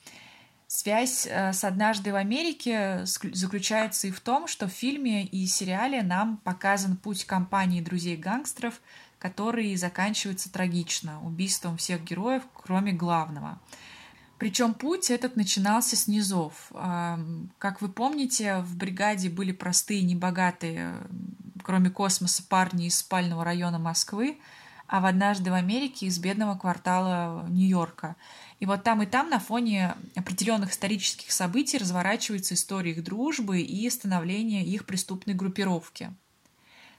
Связь 0.66 1.26
э, 1.26 1.52
с 1.52 1.64
«Однажды 1.64 2.12
в 2.12 2.16
Америке» 2.16 3.04
заключается 3.04 4.06
и 4.06 4.10
в 4.10 4.20
том, 4.20 4.46
что 4.46 4.68
в 4.68 4.72
фильме 4.72 5.24
и 5.24 5.46
сериале 5.46 6.02
нам 6.02 6.38
показан 6.38 6.96
путь 6.96 7.24
компании 7.24 7.80
друзей-гангстеров, 7.80 8.80
который 9.18 9.74
заканчивается 9.76 10.52
трагично, 10.52 11.20
убийством 11.24 11.76
всех 11.76 12.04
героев, 12.04 12.44
кроме 12.54 12.92
главного. 12.92 13.58
Причем 14.38 14.74
путь 14.74 15.10
этот 15.10 15.34
начинался 15.34 15.96
с 15.96 16.06
низов. 16.06 16.70
Как 16.70 17.80
вы 17.80 17.88
помните, 17.88 18.58
в 18.58 18.76
бригаде 18.76 19.28
были 19.28 19.50
простые, 19.50 20.02
небогатые, 20.02 20.94
кроме 21.62 21.90
космоса, 21.90 22.42
парни 22.48 22.86
из 22.86 22.98
спального 22.98 23.44
района 23.44 23.78
Москвы, 23.78 24.38
а 24.86 25.00
в 25.00 25.06
«Однажды 25.06 25.50
в 25.50 25.54
Америке» 25.54 26.06
из 26.06 26.18
бедного 26.18 26.56
квартала 26.56 27.46
Нью-Йорка. 27.48 28.16
И 28.58 28.66
вот 28.66 28.82
там 28.82 29.02
и 29.02 29.06
там 29.06 29.28
на 29.28 29.38
фоне 29.38 29.94
определенных 30.16 30.72
исторических 30.72 31.30
событий 31.30 31.78
разворачивается 31.78 32.54
история 32.54 32.92
их 32.92 33.04
дружбы 33.04 33.60
и 33.60 33.90
становления 33.90 34.64
их 34.64 34.86
преступной 34.86 35.34
группировки. 35.34 36.12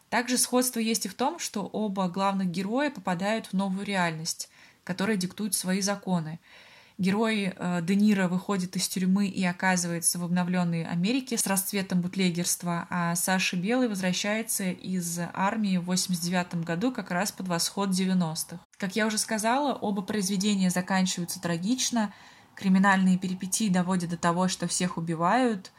Также 0.10 0.38
сходство 0.38 0.80
есть 0.80 1.06
и 1.06 1.10
в 1.10 1.16
том, 1.16 1.40
что 1.40 1.66
оба 1.66 2.08
главных 2.10 2.50
героя 2.50 2.92
попадают 2.92 3.48
в 3.48 3.54
новую 3.54 3.86
реальность, 3.86 4.50
которая 4.84 5.18
диктует 5.18 5.54
свои 5.54 5.82
законы– 5.82 6.40
Герой 7.00 7.54
э, 7.56 7.80
Де 7.82 7.96
Ниро 7.96 8.28
выходит 8.28 8.76
из 8.76 8.90
тюрьмы 8.90 9.28
и 9.28 9.42
оказывается 9.46 10.20
в 10.20 10.24
обновленной 10.26 10.84
Америке 10.84 11.38
с 11.38 11.48
расцветом 11.48 12.02
бутлегерства, 12.02 12.88
а 12.90 13.16
Саша 13.16 13.56
Белый 13.56 13.88
возвращается 13.88 14.66
из 14.72 15.18
армии 15.34 15.78
в 15.78 15.86
89 15.86 16.66
году 16.66 16.92
как 16.92 17.12
раз 17.12 17.32
под 17.32 17.48
восход 17.48 17.92
90-х. 17.92 18.60
Как 18.78 18.98
я 18.98 19.08
уже 19.08 19.18
сказала, 19.18 19.76
оба 19.76 20.02
произведения 20.02 20.70
заканчиваются 20.70 21.42
трагично, 21.42 22.14
криминальные 22.54 23.18
перипетии 23.18 23.70
доводят 23.70 24.10
до 24.10 24.18
того, 24.18 24.50
что 24.50 24.68
всех 24.68 24.98
убивают, 24.98 25.72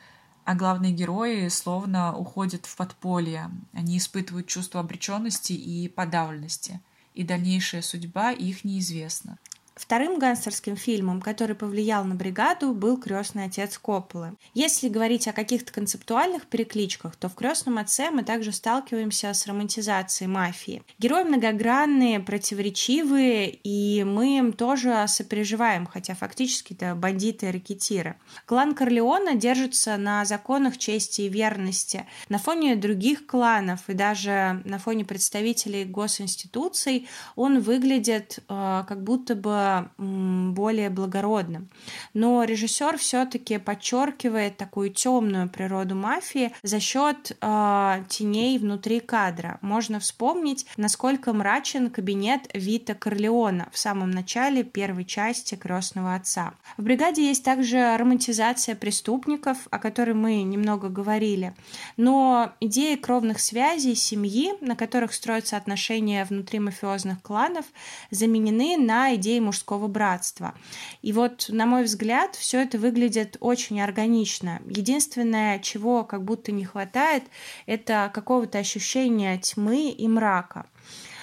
а 0.46 0.54
главные 0.54 0.92
герои 0.92 1.48
словно 1.48 2.16
уходят 2.16 2.64
в 2.64 2.74
подполье. 2.76 3.50
Они 3.74 3.98
испытывают 3.98 4.46
чувство 4.46 4.80
обреченности 4.80 5.52
и 5.52 5.86
подавленности. 5.86 6.80
и 7.12 7.24
дальнейшая 7.24 7.82
судьба 7.82 8.30
их 8.30 8.64
неизвестна. 8.64 9.36
Вторым 9.74 10.18
гангстерским 10.18 10.76
фильмом, 10.76 11.22
который 11.22 11.56
повлиял 11.56 12.04
на 12.04 12.14
бригаду, 12.14 12.74
был 12.74 12.98
Крестный 12.98 13.44
отец 13.44 13.78
Копполы. 13.78 14.34
Если 14.52 14.88
говорить 14.88 15.26
о 15.26 15.32
каких-то 15.32 15.72
концептуальных 15.72 16.46
перекличках, 16.46 17.16
то 17.16 17.28
в 17.28 17.34
Крестном 17.34 17.78
отце 17.78 18.10
мы 18.10 18.22
также 18.22 18.52
сталкиваемся 18.52 19.32
с 19.32 19.46
романтизацией 19.46 20.28
мафии. 20.28 20.82
Герои 20.98 21.24
многогранные, 21.24 22.20
противоречивые, 22.20 23.50
и 23.50 24.04
мы 24.04 24.38
им 24.38 24.52
тоже 24.52 25.04
сопереживаем, 25.08 25.86
хотя 25.86 26.14
фактически 26.14 26.74
это 26.74 26.94
бандиты 26.94 27.46
и 27.46 27.50
ракетиры. 27.50 28.16
Клан 28.46 28.74
Корлеона 28.74 29.34
держится 29.34 29.96
на 29.96 30.24
законах 30.24 30.76
чести 30.76 31.22
и 31.22 31.28
верности. 31.28 32.06
На 32.28 32.38
фоне 32.38 32.76
других 32.76 33.26
кланов 33.26 33.88
и 33.88 33.94
даже 33.94 34.60
на 34.64 34.78
фоне 34.78 35.04
представителей 35.04 35.84
госинституций 35.84 37.08
он 37.34 37.60
выглядит 37.60 38.40
э, 38.48 38.84
как 38.86 39.02
будто 39.02 39.34
бы 39.34 39.69
более 39.98 40.90
благородным. 40.90 41.68
Но 42.14 42.44
режиссер 42.44 42.98
все-таки 42.98 43.58
подчеркивает 43.58 44.56
такую 44.56 44.90
темную 44.90 45.48
природу 45.48 45.94
мафии 45.94 46.52
за 46.62 46.80
счет 46.80 47.36
э, 47.40 48.04
теней 48.08 48.58
внутри 48.58 49.00
кадра. 49.00 49.58
Можно 49.60 50.00
вспомнить, 50.00 50.66
насколько 50.76 51.32
мрачен 51.32 51.90
кабинет 51.90 52.42
Вита 52.54 52.94
Корлеона 52.94 53.68
в 53.72 53.78
самом 53.78 54.10
начале 54.10 54.64
первой 54.64 55.04
части 55.04 55.54
Крестного 55.54 56.14
отца. 56.14 56.54
В 56.76 56.82
бригаде 56.82 57.26
есть 57.26 57.44
также 57.44 57.96
романтизация 57.96 58.74
преступников, 58.74 59.58
о 59.70 59.78
которой 59.78 60.14
мы 60.14 60.42
немного 60.42 60.88
говорили. 60.88 61.54
Но 61.96 62.52
идеи 62.60 62.96
кровных 62.96 63.40
связей, 63.40 63.94
семьи, 63.94 64.52
на 64.60 64.76
которых 64.76 65.12
строятся 65.12 65.56
отношения 65.56 66.24
внутри 66.24 66.58
мафиозных 66.58 67.22
кланов, 67.22 67.66
заменены 68.10 68.76
на 68.76 69.14
идеи 69.14 69.38
мужского 69.50 69.88
братства. 69.88 70.54
И 71.02 71.12
вот, 71.12 71.46
на 71.48 71.66
мой 71.66 71.82
взгляд, 71.82 72.36
все 72.36 72.62
это 72.62 72.78
выглядит 72.78 73.36
очень 73.40 73.80
органично. 73.80 74.60
Единственное, 74.66 75.58
чего 75.58 76.04
как 76.04 76.22
будто 76.22 76.52
не 76.52 76.64
хватает, 76.64 77.24
это 77.66 78.10
какого-то 78.14 78.58
ощущения 78.58 79.36
тьмы 79.38 79.90
и 79.90 80.06
мрака. 80.06 80.66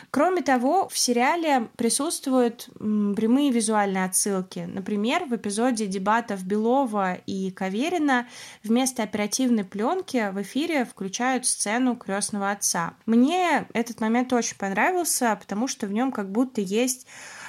Кроме 0.09 0.41
того, 0.41 0.87
в 0.87 0.97
сериале 0.97 1.69
присутствуют 1.75 2.69
прямые 2.79 3.51
визуальные 3.51 4.05
отсылки. 4.05 4.59
Например, 4.59 5.25
в 5.25 5.35
эпизоде 5.35 5.85
дебатов 5.85 6.43
Белова 6.43 7.15
и 7.25 7.51
Каверина 7.51 8.27
вместо 8.63 9.03
оперативной 9.03 9.65
пленки 9.65 10.31
в 10.31 10.41
эфире 10.41 10.85
включают 10.85 11.45
сцену 11.45 11.95
крестного 11.95 12.51
отца. 12.51 12.93
Мне 13.05 13.67
этот 13.73 13.99
момент 13.99 14.31
очень 14.31 14.57
понравился, 14.57 15.37
потому 15.39 15.67
что 15.67 15.87
в 15.87 15.91
нем 15.91 16.11
как 16.11 16.31
будто 16.31 16.61
есть 16.61 17.05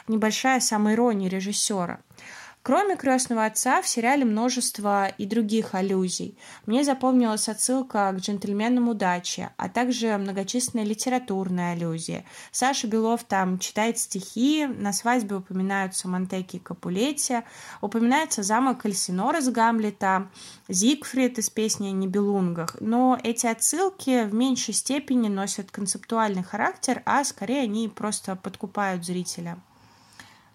небольшая 0.09 0.61
самоирония 0.61 1.29
режиссера. 1.29 2.01
Кроме 2.69 2.97
«Крестного 2.97 3.47
отца» 3.47 3.81
в 3.81 3.89
сериале 3.89 4.27
множество 4.27 5.07
и 5.07 5.25
других 5.25 5.75
аллюзий. 5.75 6.37
Мне 6.67 6.85
запомнилась 6.85 7.49
отсылка 7.49 8.13
к 8.13 8.19
«Джентльменам 8.21 8.91
удачи», 8.91 9.49
а 9.57 9.71
также 9.71 10.15
многочисленные 10.19 10.85
литературные 10.85 11.73
аллюзии. 11.73 12.27
Саша 12.51 12.87
Белов 12.87 13.25
там 13.25 13.59
читает 13.59 13.97
стихи, 13.99 14.67
на 14.67 14.93
свадьбе 14.93 15.37
упоминаются 15.37 16.09
Монтеки 16.09 16.57
и 16.57 16.59
Капулетти, 16.59 17.39
упоминается 17.81 18.43
замок 18.43 18.85
Эльсинор 18.85 19.37
из 19.37 19.49
Гамлета, 19.49 20.29
Зигфрид 20.69 21.39
из 21.39 21.49
песни 21.49 21.89
о 21.89 21.93
Нибелунгах. 21.93 22.77
Но 22.81 23.19
эти 23.23 23.47
отсылки 23.47 24.25
в 24.25 24.35
меньшей 24.35 24.75
степени 24.75 25.29
носят 25.29 25.71
концептуальный 25.71 26.43
характер, 26.43 27.03
а 27.07 27.25
скорее 27.25 27.63
они 27.63 27.89
просто 27.89 28.37
подкупают 28.37 29.07
зрителя. 29.07 29.59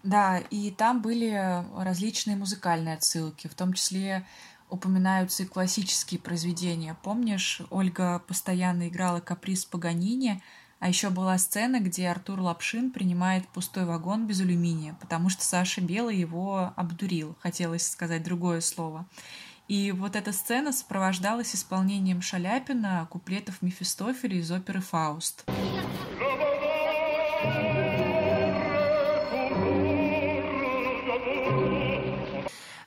Да, 0.04 0.38
и 0.38 0.70
там 0.70 1.00
были 1.00 1.64
различные 1.76 2.36
музыкальные 2.36 2.94
отсылки, 2.94 3.48
в 3.48 3.54
том 3.54 3.72
числе 3.72 4.26
упоминаются 4.68 5.42
и 5.42 5.46
классические 5.46 6.20
произведения. 6.20 6.96
Помнишь, 7.02 7.62
Ольга 7.70 8.18
постоянно 8.18 8.88
играла 8.88 9.20
каприз 9.20 9.64
Паганини, 9.64 10.42
а 10.78 10.88
еще 10.88 11.08
была 11.08 11.38
сцена, 11.38 11.80
где 11.80 12.08
Артур 12.08 12.40
Лапшин 12.40 12.90
принимает 12.90 13.48
пустой 13.48 13.86
вагон 13.86 14.26
без 14.26 14.42
алюминия, 14.42 14.94
потому 15.00 15.30
что 15.30 15.42
Саша 15.42 15.80
Белый 15.80 16.18
его 16.18 16.74
обдурил, 16.76 17.36
хотелось 17.40 17.86
сказать 17.90 18.22
другое 18.22 18.60
слово. 18.60 19.06
И 19.68 19.92
вот 19.92 20.14
эта 20.16 20.32
сцена 20.32 20.72
сопровождалась 20.72 21.54
исполнением 21.54 22.20
Шаляпина 22.20 23.08
куплетов 23.10 23.62
Мефистофеля 23.62 24.36
из 24.36 24.50
оперы 24.50 24.82
«Фауст». 24.82 25.46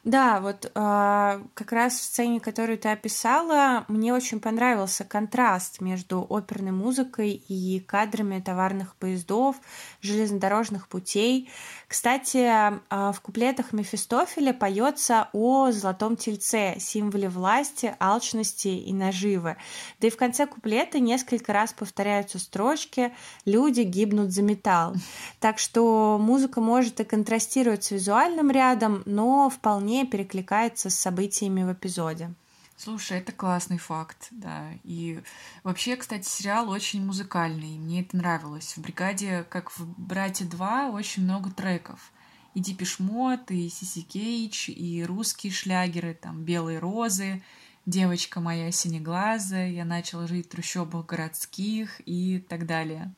Да, 0.08 0.39
вот 0.39 0.72
э, 0.74 1.41
как 1.54 1.72
раз 1.74 1.96
в 1.96 2.02
сцене, 2.02 2.39
которую 2.39 2.78
ты 2.78 2.88
описала, 2.88 3.84
мне 3.89 4.13
очень 4.13 4.39
понравился 4.39 5.04
контраст 5.04 5.82
между 5.82 6.26
оперной 6.30 6.72
музыкой 6.72 7.32
и 7.32 7.82
кадрами 7.82 8.39
товарных 8.39 8.96
поездов, 8.96 9.58
железнодорожных 10.00 10.88
путей. 10.88 11.50
Кстати, 11.89 12.38
э, 12.38 12.80
в 12.89 13.20
куплетах 13.20 13.74
Мефистофеля 13.74 14.54
поется 14.54 15.28
о 15.34 15.72
золотом 15.72 16.15
тельце, 16.15 16.76
символе 16.80 17.28
власти, 17.28 17.93
алчности 18.00 18.70
и 18.70 18.93
наживы. 18.93 19.58
Да 20.00 20.08
и 20.08 20.10
в 20.10 20.15
конце 20.15 20.48
куплета 20.48 21.02
несколько 21.02 21.52
раз 21.52 21.74
повторяются 21.74 22.39
строчки 22.39 23.13
«Люди 23.43 23.82
гибнут 23.82 24.32
за 24.32 24.41
металл». 24.41 24.93
Так 25.41 25.60
что 25.60 26.17
музыка 26.17 26.62
может 26.62 27.02
и 27.02 27.04
контрастировать 27.04 27.84
с 27.84 27.91
визуальным 27.91 28.52
рядом, 28.52 29.04
но 29.06 29.50
вполне 29.50 29.97
вполне 29.98 30.06
перекликается 30.06 30.90
с 30.90 30.96
событиями 30.96 31.64
в 31.64 31.74
эпизоде. 31.74 32.34
Слушай, 32.76 33.18
это 33.18 33.32
классный 33.32 33.80
факт, 33.80 34.28
да. 34.30 34.70
И 34.84 35.20
вообще, 35.64 35.96
кстати, 35.96 36.28
сериал 36.28 36.70
очень 36.70 37.04
музыкальный. 37.04 37.80
Мне 37.80 38.02
это 38.02 38.18
нравилось. 38.18 38.78
В 38.78 38.82
«Бригаде», 38.82 39.44
как 39.50 39.72
в 39.72 39.88
«Брате 39.98 40.46
2», 40.46 40.92
очень 40.92 41.24
много 41.24 41.50
треков. 41.50 42.12
И 42.54 42.60
Дипишмот, 42.60 43.50
и 43.50 43.70
Сиси 43.70 44.02
Кейдж, 44.02 44.70
и 44.70 45.04
русские 45.04 45.52
шлягеры, 45.52 46.14
там 46.14 46.44
«Белые 46.44 46.78
розы», 46.78 47.42
«Девочка 47.88 48.40
моя 48.40 48.72
синеглазая», 48.72 49.72
«Я 49.72 49.86
начала 49.86 50.28
жить 50.28 50.46
в 50.46 50.50
трущобах 50.50 51.08
городских» 51.08 52.02
и 52.06 52.40
так 52.48 52.68
далее. 52.68 53.14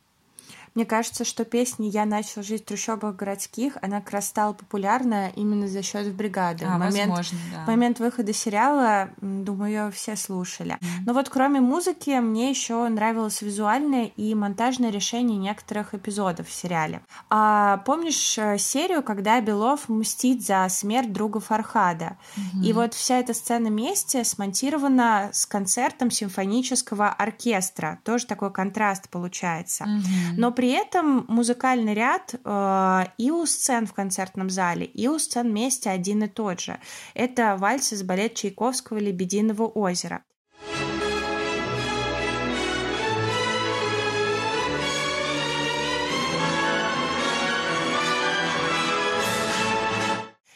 Мне 0.80 0.86
кажется, 0.86 1.26
что 1.26 1.44
песня 1.44 1.90
«Я 1.90 2.06
начал 2.06 2.42
жить 2.42 2.62
в 2.62 2.66
трущобах 2.68 3.18
городских», 3.18 3.78
она 3.82 4.00
как 4.00 4.12
раз 4.12 4.28
стала 4.28 4.54
популярна 4.54 5.30
именно 5.36 5.68
за 5.68 5.84
счет 5.84 6.10
бригады. 6.14 6.64
А, 6.64 6.78
момент, 6.78 7.10
возможно, 7.10 7.38
да. 7.52 7.66
Момент 7.70 8.00
выхода 8.00 8.32
сериала, 8.32 9.10
думаю, 9.20 9.70
ее 9.70 9.92
все 9.92 10.16
слушали. 10.16 10.76
Mm-hmm. 10.76 11.04
Но 11.06 11.14
вот 11.14 11.28
кроме 11.28 11.60
музыки, 11.60 12.12
мне 12.12 12.50
еще 12.50 12.88
нравилось 12.88 13.42
визуальное 13.42 14.06
и 14.06 14.34
монтажное 14.34 14.90
решение 14.90 15.38
некоторых 15.38 15.94
эпизодов 15.94 16.48
в 16.48 16.54
сериале. 16.54 17.02
А, 17.30 17.80
помнишь 17.86 18.38
э, 18.38 18.58
серию, 18.58 19.04
когда 19.04 19.42
Белов 19.42 19.90
мстит 19.90 20.46
за 20.46 20.66
смерть 20.70 21.12
друга 21.12 21.42
Фархада? 21.42 22.16
Mm-hmm. 22.38 22.64
И 22.64 22.72
вот 22.72 22.94
вся 22.94 23.20
эта 23.20 23.34
сцена 23.34 23.68
вместе 23.68 24.24
смонтирована 24.24 25.32
с 25.34 25.46
концертом 25.46 26.10
симфонического 26.10 27.10
оркестра. 27.10 28.00
Тоже 28.06 28.28
такой 28.28 28.54
контраст 28.54 29.10
получается. 29.10 29.84
Mm-hmm. 29.84 30.36
Но 30.38 30.54
при 30.54 30.69
этом 30.72 31.26
музыкальный 31.28 31.94
ряд 31.94 32.36
э, 32.44 33.04
и 33.18 33.32
у 33.32 33.46
сцен 33.46 33.86
в 33.86 33.94
концертном 33.94 34.50
зале, 34.50 34.86
и 34.86 35.08
у 35.08 35.20
сцен 35.20 35.50
вместе 35.50 35.90
один 35.90 36.24
и 36.24 36.28
тот 36.28 36.60
же. 36.60 36.80
Это 37.14 37.56
вальс 37.58 37.94
из 37.94 38.04
балет 38.04 38.36
Чайковского 38.36 38.98
«Лебединого 38.98 39.68
озера». 39.68 40.24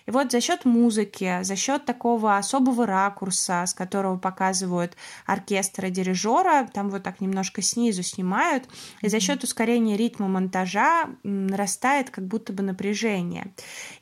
И 0.06 0.12
вот 0.12 0.32
за 0.32 0.42
счет 0.42 0.66
музыки, 0.66 1.40
за 1.44 1.56
счет 1.56 1.86
такого 1.86 2.38
особого 2.38 2.86
ракурса, 2.86 3.66
с 3.66 3.74
которого 3.74 4.18
показывают 4.18 4.96
оркестра 5.26 5.90
дирижера, 5.90 6.68
там 6.74 6.90
вот 6.90 7.04
так 7.04 7.22
немножко 7.22 7.62
снизу 7.62 8.04
снимают, 8.04 8.68
и 9.02 9.08
за 9.08 9.20
счет 9.20 9.44
ускорения 9.44 9.98
ритма 9.98 10.28
монтажа 10.28 11.10
нарастает 11.24 12.10
как 12.10 12.28
будто 12.28 12.54
бы 12.54 12.64
напряжение. 12.64 13.54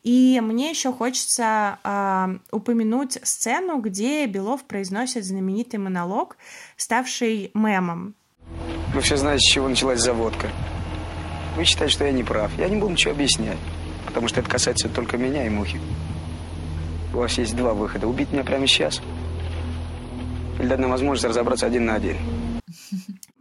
И 0.03 0.39
мне 0.41 0.69
еще 0.69 0.91
хочется 0.91 1.79
э, 1.83 2.37
упомянуть 2.51 3.19
сцену, 3.23 3.79
где 3.79 4.25
Белов 4.25 4.63
произносит 4.63 5.25
знаменитый 5.25 5.79
монолог, 5.79 6.37
ставший 6.77 7.51
мемом. 7.53 8.15
Вы 8.93 9.01
все 9.01 9.17
знаете, 9.17 9.47
с 9.47 9.51
чего 9.51 9.69
началась 9.69 9.99
заводка. 9.99 10.49
Вы 11.55 11.65
считаете, 11.65 11.93
что 11.93 12.05
я 12.05 12.11
не 12.11 12.23
прав. 12.23 12.51
Я 12.57 12.69
не 12.69 12.77
буду 12.77 12.93
ничего 12.93 13.13
объяснять 13.13 13.57
потому 14.11 14.27
что 14.27 14.41
это 14.41 14.49
касается 14.49 14.89
только 14.89 15.17
меня 15.17 15.45
и 15.45 15.49
Мухи. 15.49 15.79
У 17.13 17.17
вас 17.17 17.37
есть 17.37 17.55
два 17.55 17.73
выхода. 17.73 18.07
Убить 18.07 18.31
меня 18.31 18.43
прямо 18.43 18.67
сейчас 18.67 19.01
или 20.61 20.67
дать 20.67 20.79
нам 20.79 20.91
возможность 20.91 21.25
разобраться 21.25 21.65
один 21.65 21.85
на 21.85 21.95
один. 21.95 22.17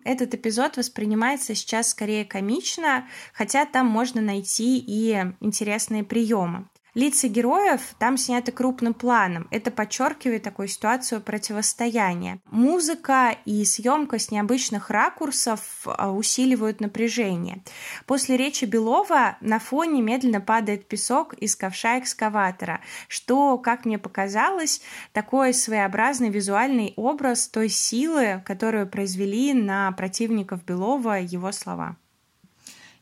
этот 0.04 0.34
эпизод 0.34 0.76
воспринимается 0.76 1.54
сейчас 1.54 1.90
скорее 1.90 2.24
комично, 2.24 3.06
хотя 3.32 3.66
там 3.66 3.86
можно 3.86 4.20
найти 4.20 4.78
и 4.78 5.16
интересные 5.40 6.02
приемы. 6.04 6.66
Лица 6.94 7.28
героев 7.28 7.80
там 7.98 8.16
сняты 8.16 8.50
крупным 8.50 8.94
планом. 8.94 9.46
Это 9.50 9.70
подчеркивает 9.70 10.42
такую 10.42 10.66
ситуацию 10.66 11.20
противостояния. 11.20 12.40
Музыка 12.50 13.36
и 13.44 13.64
съемка 13.64 14.18
с 14.18 14.30
необычных 14.32 14.90
ракурсов 14.90 15.60
а, 15.86 16.10
усиливают 16.10 16.80
напряжение. 16.80 17.62
После 18.06 18.36
речи 18.36 18.64
Белова 18.64 19.36
на 19.40 19.60
фоне 19.60 20.02
медленно 20.02 20.40
падает 20.40 20.88
песок 20.88 21.34
из 21.34 21.54
ковша 21.54 22.00
экскаватора, 22.00 22.80
что, 23.06 23.56
как 23.58 23.84
мне 23.84 23.98
показалось, 23.98 24.80
такой 25.12 25.54
своеобразный 25.54 26.30
визуальный 26.30 26.92
образ 26.96 27.46
той 27.48 27.68
силы, 27.68 28.42
которую 28.44 28.88
произвели 28.88 29.54
на 29.54 29.92
противников 29.92 30.64
Белова 30.64 31.20
его 31.20 31.52
слова. 31.52 31.96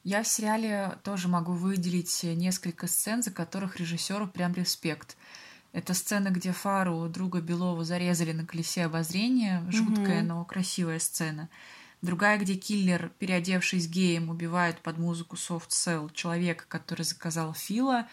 Я 0.04 0.22
в 0.22 0.28
сериале 0.28 0.98
тоже 1.02 1.28
могу 1.28 1.52
выделить 1.52 2.22
несколько 2.22 2.86
сцен, 2.86 3.22
за 3.22 3.30
которых 3.30 3.76
режиссеру 3.76 4.26
прям 4.28 4.54
респект. 4.54 5.16
Это 5.72 5.92
сцена, 5.92 6.28
где 6.30 6.52
Фару 6.52 7.08
друга 7.08 7.40
Белова 7.40 7.84
зарезали 7.84 8.32
на 8.32 8.46
колесе 8.46 8.86
обозрения. 8.86 9.64
Жуткая, 9.70 10.22
mm-hmm. 10.22 10.26
но 10.26 10.44
красивая 10.44 10.98
сцена. 10.98 11.48
Другая, 12.00 12.38
где 12.38 12.54
киллер, 12.54 13.10
переодевшись 13.18 13.88
геем, 13.88 14.30
убивает 14.30 14.80
под 14.80 14.98
музыку 14.98 15.36
Soft 15.36 15.70
Cell 15.70 16.12
человека, 16.14 16.64
который 16.68 17.02
заказал 17.02 17.54
Фила. 17.54 18.06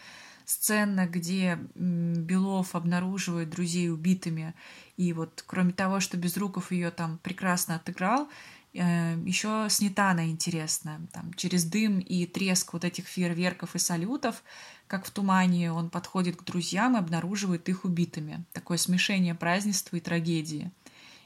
Сцена, 0.44 1.06
где 1.06 1.58
Белов 1.74 2.74
обнаруживает 2.74 3.50
друзей 3.50 3.90
убитыми. 3.90 4.54
И 4.96 5.12
вот 5.12 5.42
кроме 5.46 5.72
того, 5.72 6.00
что 6.00 6.16
Безруков 6.16 6.72
ее 6.72 6.90
там 6.90 7.18
прекрасно 7.18 7.76
отыграл, 7.76 8.28
еще 8.76 9.66
Снитана 9.70 10.30
интересно. 10.30 11.06
Там, 11.12 11.32
через 11.34 11.64
дым 11.64 11.98
и 11.98 12.26
треск 12.26 12.72
вот 12.72 12.84
этих 12.84 13.06
фейерверков 13.06 13.74
и 13.74 13.78
салютов, 13.78 14.42
как 14.86 15.04
в 15.04 15.10
тумане, 15.10 15.72
он 15.72 15.90
подходит 15.90 16.36
к 16.36 16.44
друзьям 16.44 16.96
и 16.96 16.98
обнаруживает 16.98 17.68
их 17.68 17.84
убитыми. 17.84 18.44
Такое 18.52 18.78
смешение 18.78 19.34
празднества 19.34 19.96
и 19.96 20.00
трагедии. 20.00 20.70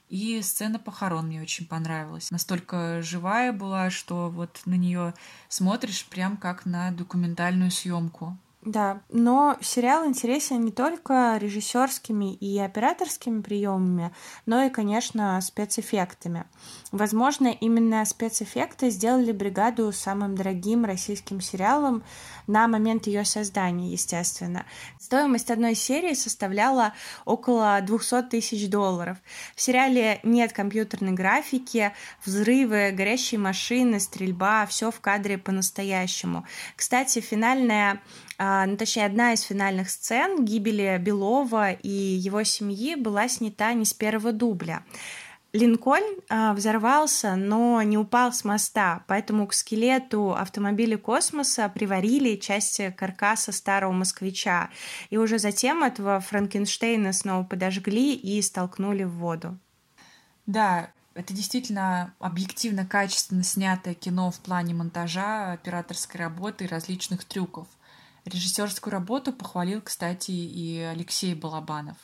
И 0.09 0.43
сцена 0.43 0.81
похорон 0.81 1.29
мне 1.29 1.41
очень 1.41 1.67
понравилась. 1.67 2.33
Настолько 2.33 3.01
живая 3.01 3.53
была, 3.53 3.91
что 3.91 4.29
вот 4.29 4.61
на 4.65 4.75
нее 4.75 5.15
смотришь 5.49 6.05
прям 6.05 6.37
как 6.37 6.67
на 6.67 6.91
документальную 6.91 7.71
съемку. 7.71 8.37
Да, 8.63 9.01
но 9.09 9.57
сериал 9.63 10.07
интересен 10.07 10.63
не 10.63 10.71
только 10.71 11.39
режиссерскими 11.41 12.35
и 12.35 12.59
операторскими 12.59 13.41
приемами, 13.41 14.13
но 14.45 14.63
и, 14.65 14.69
конечно, 14.69 15.41
спецэффектами. 15.41 16.45
Возможно, 16.93 17.47
именно 17.49 18.05
спецэффекты 18.05 18.91
сделали 18.91 19.33
бригаду 19.33 19.91
самым 19.93 20.35
дорогим 20.35 20.85
российским 20.85 21.41
сериалом 21.41 22.03
на 22.47 22.69
момент 22.69 23.07
ее 23.07 23.25
создания, 23.25 23.93
естественно. 23.93 24.67
Стоимость 24.99 25.51
одной 25.51 25.75
серии 25.75 26.13
составляла 26.13 26.93
около 27.25 27.81
200 27.81 28.25
тысяч 28.25 28.69
долларов. 28.69 29.17
В 29.57 29.63
сериале 29.63 30.21
нет 30.23 30.53
компьютерной 30.53 31.13
графики, 31.13 31.95
взрывы, 32.27 32.91
горящие 32.93 33.41
машины, 33.41 34.01
стрельба, 34.01 34.67
все 34.67 34.91
в 34.91 35.01
кадре 35.01 35.39
по-настоящему. 35.39 36.45
Кстати, 36.77 37.21
финальная 37.21 38.03
ну, 38.41 38.77
точнее, 38.79 39.05
одна 39.05 39.35
из 39.35 39.43
финальных 39.43 39.91
сцен 39.91 40.45
гибели 40.45 40.97
Белова 40.99 41.73
и 41.73 41.89
его 41.89 42.43
семьи 42.43 42.95
была 42.95 43.29
снята 43.29 43.75
не 43.75 43.85
с 43.85 43.93
первого 43.93 44.33
дубля. 44.33 44.83
Линкольн 45.53 46.21
э, 46.29 46.53
взорвался, 46.53 47.35
но 47.35 47.83
не 47.83 47.99
упал 47.99 48.33
с 48.33 48.45
моста, 48.45 49.03
поэтому 49.09 49.49
к 49.49 49.53
скелету 49.53 50.33
автомобиля 50.33 50.97
космоса 50.97 51.69
приварили 51.69 52.37
части 52.37 52.95
каркаса 52.97 53.51
старого 53.51 53.91
москвича. 53.91 54.71
И 55.11 55.19
уже 55.19 55.39
затем 55.39 55.83
этого 55.83 56.21
Франкенштейна 56.21 57.13
снова 57.13 57.43
подожгли 57.45 58.15
и 58.15 58.41
столкнули 58.43 59.03
в 59.03 59.17
воду. 59.17 59.59
Да, 60.47 60.93
это 61.15 61.35
действительно 61.35 62.15
объективно 62.21 62.87
качественно 62.87 63.43
снятое 63.43 63.95
кино 63.95 64.31
в 64.31 64.39
плане 64.39 64.75
монтажа, 64.75 65.53
операторской 65.53 66.21
работы 66.21 66.65
и 66.65 66.69
различных 66.69 67.25
трюков. 67.25 67.67
Режиссерскую 68.33 68.93
работу 68.93 69.33
похвалил, 69.33 69.83
кстати, 69.83 70.31
и 70.31 70.79
Алексей 70.79 71.35
Балабанов. 71.35 71.97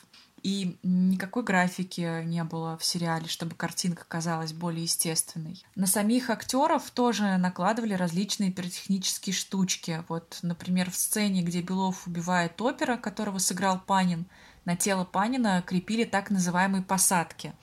И 0.43 0.77
никакой 0.83 1.43
графики 1.43 2.23
не 2.23 2.43
было 2.43 2.77
в 2.77 2.85
сериале, 2.85 3.27
чтобы 3.27 3.55
картинка 3.55 4.05
казалась 4.07 4.53
более 4.53 4.83
естественной. 4.83 5.63
На 5.75 5.87
самих 5.87 6.29
актеров 6.29 6.89
тоже 6.91 7.37
накладывали 7.37 7.93
различные 7.93 8.51
пиротехнические 8.51 9.33
штучки. 9.33 10.03
Вот, 10.07 10.39
например, 10.43 10.91
в 10.91 10.95
сцене, 10.95 11.41
где 11.41 11.61
Белов 11.61 12.07
убивает 12.07 12.61
опера, 12.61 12.97
которого 12.97 13.39
сыграл 13.39 13.79
Панин, 13.79 14.25
на 14.63 14.75
тело 14.75 15.05
Панина 15.05 15.63
крепили 15.65 16.03
так 16.03 16.29
называемые 16.29 16.83
посадки. 16.83 17.53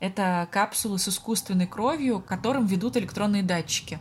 Это 0.00 0.48
капсулы 0.52 0.98
с 0.98 1.08
искусственной 1.08 1.66
кровью, 1.66 2.20
к 2.20 2.26
которым 2.26 2.66
ведут 2.66 2.96
электронные 2.96 3.42
датчики. 3.42 3.98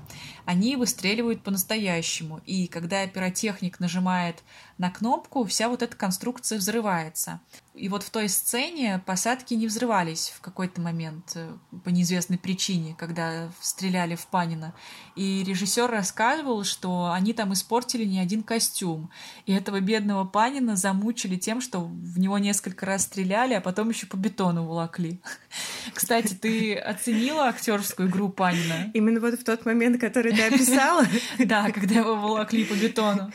Они 0.47 0.77
выстреливают 0.77 1.43
по-настоящему, 1.43 2.39
и 2.45 2.67
когда 2.67 3.05
пиротехник 3.05 3.81
нажимает 3.81 4.43
на 4.77 4.89
кнопку, 4.89 5.43
вся 5.43 5.67
вот 5.67 5.83
эта 5.83 5.93
конструкция 5.97 6.57
взрывается. 6.57 7.41
И 7.73 7.89
вот 7.89 8.01
в 8.01 8.09
той 8.09 8.27
сцене 8.27 9.01
посадки 9.05 9.53
не 9.53 9.67
взрывались 9.67 10.33
в 10.35 10.41
какой-то 10.41 10.81
момент 10.81 11.33
э, 11.35 11.53
по 11.83 11.89
неизвестной 11.89 12.39
причине, 12.39 12.95
когда 12.97 13.51
стреляли 13.61 14.15
в 14.15 14.25
Панина. 14.27 14.73
И 15.15 15.43
режиссер 15.43 15.89
рассказывал, 15.89 16.63
что 16.63 17.11
они 17.11 17.33
там 17.33 17.53
испортили 17.53 18.03
не 18.03 18.19
один 18.19 18.41
костюм. 18.41 19.11
И 19.45 19.53
этого 19.53 19.79
бедного 19.79 20.25
Панина 20.25 20.75
замучили 20.75 21.35
тем, 21.35 21.61
что 21.61 21.81
в 21.81 22.17
него 22.17 22.39
несколько 22.39 22.85
раз 22.85 23.03
стреляли, 23.03 23.53
а 23.53 23.61
потом 23.61 23.89
еще 23.89 24.07
по 24.07 24.15
бетону 24.15 24.65
волокли. 24.65 25.21
Кстати, 25.93 26.33
ты 26.33 26.75
оценила 26.75 27.47
актерскую 27.47 28.09
игру 28.09 28.29
Панина? 28.29 28.89
Именно 28.95 29.19
вот 29.19 29.35
в 29.39 29.43
тот 29.43 29.65
момент, 29.65 30.01
который 30.01 30.33
ты 30.37 30.43
описала? 30.43 31.05
Да, 31.39 31.71
когда 31.71 31.95
его 31.95 32.15
волокли 32.15 32.65
по 32.65 32.73
бетону. 32.73 33.31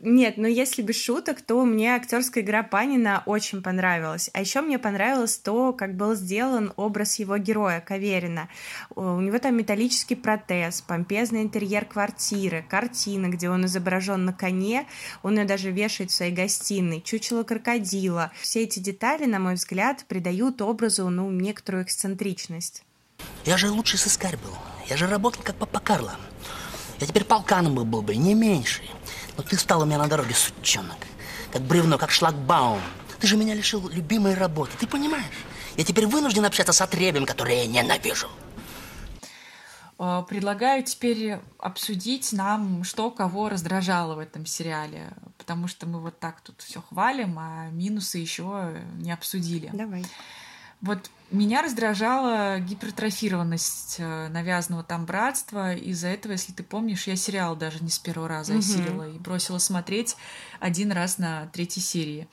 Нет, 0.00 0.36
но 0.36 0.46
если 0.46 0.82
без 0.82 1.02
шуток, 1.02 1.40
то 1.42 1.64
мне 1.64 1.94
актерская 1.94 2.42
игра 2.42 2.62
Панина 2.62 3.22
очень 3.26 3.62
понравилась. 3.62 4.30
А 4.32 4.40
еще 4.40 4.60
мне 4.60 4.78
понравилось 4.78 5.38
то, 5.38 5.72
как 5.72 5.96
был 5.96 6.14
сделан 6.14 6.72
образ 6.76 7.18
его 7.18 7.38
героя, 7.38 7.80
Каверина. 7.80 8.48
У 8.94 9.20
него 9.20 9.38
там 9.38 9.56
металлический 9.56 10.14
протез, 10.14 10.82
помпезный 10.82 11.42
интерьер 11.42 11.84
квартиры, 11.84 12.64
картина, 12.68 13.28
где 13.28 13.50
он 13.50 13.66
изображен 13.66 14.24
на 14.24 14.32
коне, 14.32 14.86
он 15.22 15.38
ее 15.38 15.44
даже 15.44 15.70
вешает 15.70 16.10
в 16.10 16.14
своей 16.14 16.32
гостиной, 16.32 17.00
чучело 17.00 17.42
крокодила. 17.42 18.30
Все 18.40 18.62
эти 18.62 18.78
детали, 18.78 19.26
на 19.26 19.38
мой 19.38 19.54
взгляд, 19.54 20.04
придают 20.08 20.62
образу, 20.62 21.08
ну, 21.10 21.30
некоторую 21.30 21.84
эксцентричность. 21.84 22.82
Я 23.44 23.56
же 23.56 23.70
лучший 23.70 23.98
сыскарь 23.98 24.36
был. 24.36 24.54
Я 24.90 24.96
же 24.96 25.06
работал 25.06 25.40
как 25.44 25.54
папа 25.54 25.78
Карло. 25.78 26.16
Я 26.98 27.06
теперь 27.06 27.24
полканом 27.24 27.76
был, 27.76 27.84
был 27.84 28.02
бы, 28.02 28.16
не 28.16 28.34
меньше. 28.34 28.82
Но 29.36 29.44
ты 29.44 29.56
стал 29.56 29.82
у 29.82 29.84
меня 29.84 29.98
на 29.98 30.08
дороге, 30.08 30.34
сучонок. 30.34 30.98
Как 31.52 31.62
бревно, 31.62 31.96
как 31.96 32.10
шлагбаум. 32.10 32.80
Ты 33.20 33.28
же 33.28 33.36
меня 33.36 33.54
лишил 33.54 33.88
любимой 33.88 34.34
работы, 34.34 34.72
ты 34.76 34.88
понимаешь? 34.88 35.46
Я 35.76 35.84
теперь 35.84 36.06
вынужден 36.06 36.44
общаться 36.44 36.72
с 36.72 36.80
отребием, 36.80 37.24
который 37.24 37.58
я 37.58 37.66
ненавижу. 37.66 38.28
Э, 40.00 40.24
предлагаю 40.28 40.82
теперь 40.82 41.38
обсудить 41.58 42.32
нам, 42.32 42.82
что 42.82 43.12
кого 43.12 43.48
раздражало 43.48 44.16
в 44.16 44.18
этом 44.18 44.44
сериале, 44.44 45.12
потому 45.38 45.68
что 45.68 45.86
мы 45.86 46.00
вот 46.00 46.18
так 46.18 46.40
тут 46.40 46.60
все 46.62 46.82
хвалим, 46.82 47.38
а 47.38 47.68
минусы 47.70 48.18
еще 48.18 48.82
не 48.96 49.12
обсудили. 49.12 49.70
Давай. 49.72 50.04
Вот 50.80 51.10
меня 51.30 51.62
раздражала 51.62 52.58
гипертрофированность 52.58 53.96
э, 53.98 54.28
навязанного 54.28 54.82
там 54.82 55.04
братства. 55.04 55.74
Из-за 55.74 56.08
этого, 56.08 56.32
если 56.32 56.52
ты 56.52 56.62
помнишь, 56.62 57.06
я 57.06 57.16
сериал 57.16 57.54
даже 57.54 57.82
не 57.84 57.90
с 57.90 57.98
первого 57.98 58.28
раза 58.28 58.52
угу. 58.52 58.60
осилила 58.60 59.08
и 59.08 59.18
бросила 59.18 59.58
смотреть 59.58 60.16
один 60.58 60.90
раз 60.90 61.18
на 61.18 61.46
третьей 61.48 61.82
серии. 61.82 62.28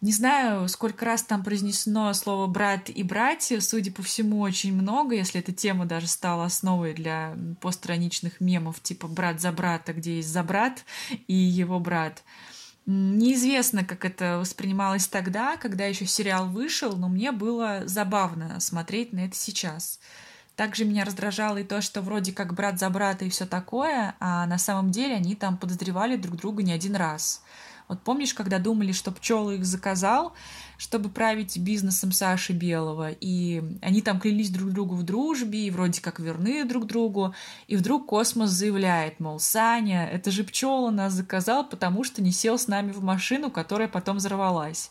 Не 0.00 0.12
знаю, 0.12 0.68
сколько 0.68 1.06
раз 1.06 1.22
там 1.22 1.42
произнесено 1.42 2.12
слово 2.12 2.46
брат 2.46 2.90
и 2.90 3.02
братья, 3.02 3.58
судя 3.60 3.90
по 3.90 4.02
всему, 4.02 4.40
очень 4.40 4.74
много, 4.74 5.14
если 5.14 5.40
эта 5.40 5.52
тема 5.52 5.86
даже 5.86 6.08
стала 6.08 6.44
основой 6.44 6.92
для 6.92 7.34
постраничных 7.62 8.40
мемов 8.40 8.82
типа 8.82 9.08
брат 9.08 9.40
за 9.40 9.50
брата, 9.50 9.94
где 9.94 10.16
есть 10.16 10.28
за 10.28 10.42
брат 10.42 10.84
и 11.26 11.34
его 11.34 11.80
брат. 11.80 12.22
Неизвестно, 12.86 13.82
как 13.82 14.04
это 14.04 14.38
воспринималось 14.38 15.06
тогда, 15.06 15.56
когда 15.56 15.86
еще 15.86 16.04
сериал 16.04 16.48
вышел, 16.48 16.96
но 16.96 17.08
мне 17.08 17.32
было 17.32 17.82
забавно 17.86 18.60
смотреть 18.60 19.12
на 19.14 19.20
это 19.20 19.34
сейчас. 19.34 20.00
Также 20.54 20.84
меня 20.84 21.04
раздражало 21.04 21.56
и 21.58 21.64
то, 21.64 21.80
что 21.80 22.02
вроде 22.02 22.32
как 22.32 22.54
брат 22.54 22.78
за 22.78 22.90
брата 22.90 23.24
и 23.24 23.30
все 23.30 23.46
такое, 23.46 24.14
а 24.20 24.46
на 24.46 24.58
самом 24.58 24.90
деле 24.90 25.14
они 25.14 25.34
там 25.34 25.56
подозревали 25.56 26.16
друг 26.16 26.36
друга 26.36 26.62
не 26.62 26.72
один 26.72 26.94
раз. 26.94 27.42
Вот 27.88 28.02
помнишь, 28.02 28.32
когда 28.32 28.58
думали, 28.58 28.92
что 28.92 29.12
пчелы 29.12 29.56
их 29.56 29.66
заказал, 29.66 30.32
чтобы 30.78 31.10
править 31.10 31.58
бизнесом 31.58 32.12
Саши 32.12 32.52
Белого, 32.52 33.10
и 33.10 33.62
они 33.82 34.00
там 34.00 34.18
клялись 34.18 34.50
друг 34.50 34.70
другу 34.70 34.94
в 34.94 35.02
дружбе, 35.02 35.66
и 35.66 35.70
вроде 35.70 36.00
как 36.00 36.18
верны 36.18 36.64
друг 36.64 36.86
другу, 36.86 37.34
и 37.68 37.76
вдруг 37.76 38.06
Космос 38.06 38.50
заявляет, 38.50 39.20
мол, 39.20 39.38
Саня, 39.38 40.06
это 40.06 40.30
же 40.30 40.44
пчела 40.44 40.90
нас 40.90 41.12
заказал, 41.12 41.68
потому 41.68 42.04
что 42.04 42.22
не 42.22 42.32
сел 42.32 42.58
с 42.58 42.68
нами 42.68 42.92
в 42.92 43.02
машину, 43.02 43.50
которая 43.50 43.88
потом 43.88 44.16
взорвалась. 44.16 44.90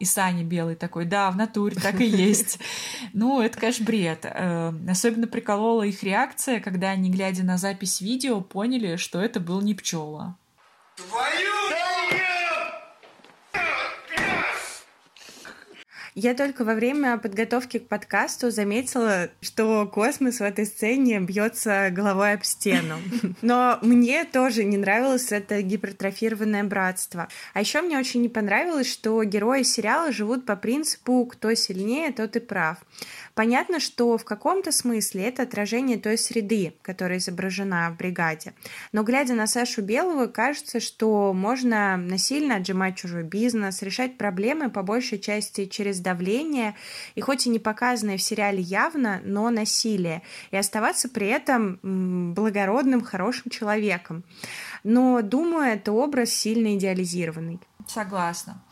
И 0.00 0.04
Саня 0.04 0.44
Белый 0.44 0.74
такой, 0.74 1.06
да, 1.06 1.30
в 1.30 1.36
натуре 1.36 1.76
так 1.76 2.00
и 2.00 2.06
есть. 2.06 2.58
Ну, 3.12 3.40
это, 3.40 3.58
конечно, 3.58 3.86
бред. 3.86 4.24
Э, 4.24 4.72
особенно 4.88 5.28
приколола 5.28 5.84
их 5.84 6.02
реакция, 6.02 6.58
когда 6.58 6.90
они, 6.90 7.10
глядя 7.10 7.44
на 7.44 7.58
запись 7.58 8.00
видео, 8.00 8.40
поняли, 8.40 8.96
что 8.96 9.20
это 9.20 9.38
был 9.38 9.60
не 9.60 9.72
пчела. 9.74 10.36
Твою 10.96 11.93
Я 16.14 16.34
только 16.34 16.64
во 16.64 16.74
время 16.74 17.18
подготовки 17.18 17.80
к 17.80 17.88
подкасту 17.88 18.52
заметила, 18.52 19.30
что 19.40 19.84
космос 19.86 20.38
в 20.38 20.42
этой 20.42 20.64
сцене 20.64 21.18
бьется 21.18 21.88
головой 21.90 22.34
об 22.34 22.44
стену. 22.44 22.94
Но 23.42 23.80
мне 23.82 24.24
тоже 24.24 24.62
не 24.62 24.76
нравилось 24.76 25.32
это 25.32 25.60
гипертрофированное 25.60 26.62
братство. 26.62 27.26
А 27.52 27.60
еще 27.60 27.82
мне 27.82 27.98
очень 27.98 28.22
не 28.22 28.28
понравилось, 28.28 28.92
что 28.92 29.24
герои 29.24 29.64
сериала 29.64 30.12
живут 30.12 30.46
по 30.46 30.54
принципу 30.54 31.26
«кто 31.26 31.52
сильнее, 31.54 32.12
тот 32.12 32.36
и 32.36 32.40
прав». 32.40 32.78
Понятно, 33.34 33.80
что 33.80 34.16
в 34.16 34.24
каком-то 34.24 34.70
смысле 34.70 35.24
это 35.24 35.42
отражение 35.42 35.98
той 35.98 36.16
среды, 36.16 36.74
которая 36.82 37.18
изображена 37.18 37.90
в 37.90 37.96
бригаде. 37.96 38.54
Но 38.92 39.02
глядя 39.02 39.34
на 39.34 39.48
Сашу 39.48 39.82
Белого, 39.82 40.28
кажется, 40.28 40.78
что 40.78 41.32
можно 41.32 41.96
насильно 41.96 42.56
отжимать 42.56 42.96
чужой 42.96 43.24
бизнес, 43.24 43.82
решать 43.82 44.16
проблемы 44.18 44.70
по 44.70 44.84
большей 44.84 45.18
части 45.18 45.64
через 45.66 45.98
давление, 46.04 46.76
и 47.16 47.20
хоть 47.20 47.46
и 47.46 47.50
не 47.50 47.58
показанное 47.58 48.16
в 48.16 48.22
сериале 48.22 48.60
явно, 48.60 49.20
но 49.24 49.50
насилие, 49.50 50.22
и 50.52 50.56
оставаться 50.56 51.08
при 51.08 51.26
этом 51.26 51.80
благородным, 52.34 53.02
хорошим 53.02 53.50
человеком. 53.50 54.22
Но, 54.84 55.20
думаю, 55.22 55.72
это 55.72 55.90
образ 55.90 56.30
сильно 56.30 56.76
идеализированный. 56.76 57.58
Согласна. 57.88 58.62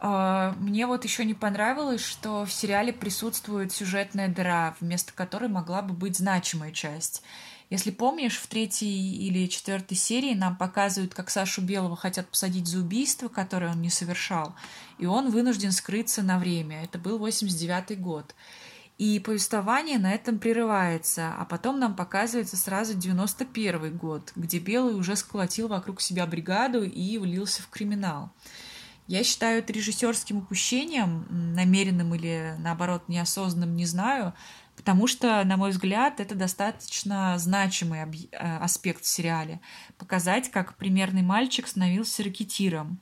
А, 0.00 0.54
мне 0.60 0.86
вот 0.86 1.04
еще 1.04 1.24
не 1.24 1.34
понравилось, 1.34 2.04
что 2.04 2.44
в 2.44 2.52
сериале 2.52 2.92
присутствует 2.92 3.72
сюжетная 3.72 4.28
дыра, 4.28 4.76
вместо 4.80 5.12
которой 5.12 5.48
могла 5.48 5.82
бы 5.82 5.92
быть 5.92 6.16
значимая 6.16 6.70
часть. 6.70 7.22
Если 7.70 7.90
помнишь, 7.90 8.38
в 8.38 8.46
третьей 8.46 9.26
или 9.26 9.46
четвертой 9.46 9.96
серии 9.96 10.34
нам 10.34 10.56
показывают, 10.56 11.14
как 11.14 11.28
Сашу 11.28 11.60
Белого 11.60 11.96
хотят 11.96 12.28
посадить 12.28 12.66
за 12.66 12.78
убийство, 12.80 13.28
которое 13.28 13.72
он 13.72 13.82
не 13.82 13.90
совершал, 13.90 14.54
и 14.98 15.04
он 15.04 15.30
вынужден 15.30 15.72
скрыться 15.72 16.22
на 16.22 16.38
время. 16.38 16.82
Это 16.82 16.98
был 16.98 17.18
89-й 17.18 17.96
год. 17.96 18.34
И 18.96 19.20
повествование 19.20 19.98
на 19.98 20.12
этом 20.12 20.38
прерывается, 20.38 21.32
а 21.38 21.44
потом 21.44 21.78
нам 21.78 21.94
показывается 21.94 22.56
сразу 22.56 22.94
91 22.94 23.96
год, 23.96 24.32
где 24.34 24.58
Белый 24.58 24.96
уже 24.96 25.14
сколотил 25.14 25.68
вокруг 25.68 26.00
себя 26.00 26.26
бригаду 26.26 26.82
и 26.82 27.18
влился 27.18 27.62
в 27.62 27.68
криминал. 27.68 28.30
Я 29.06 29.22
считаю 29.24 29.60
это 29.60 29.72
режиссерским 29.72 30.38
упущением, 30.38 31.26
намеренным 31.54 32.14
или, 32.14 32.56
наоборот, 32.58 33.04
неосознанным, 33.08 33.76
не 33.76 33.86
знаю, 33.86 34.34
потому 34.78 35.08
что, 35.08 35.42
на 35.44 35.56
мой 35.56 35.70
взгляд, 35.70 36.20
это 36.20 36.36
достаточно 36.36 37.36
значимый 37.36 38.00
э, 38.30 38.56
аспект 38.58 39.02
в 39.02 39.08
сериале. 39.08 39.60
Показать, 39.98 40.52
как 40.52 40.76
примерный 40.76 41.22
мальчик 41.22 41.66
становился 41.66 42.22
ракетиром. 42.22 43.00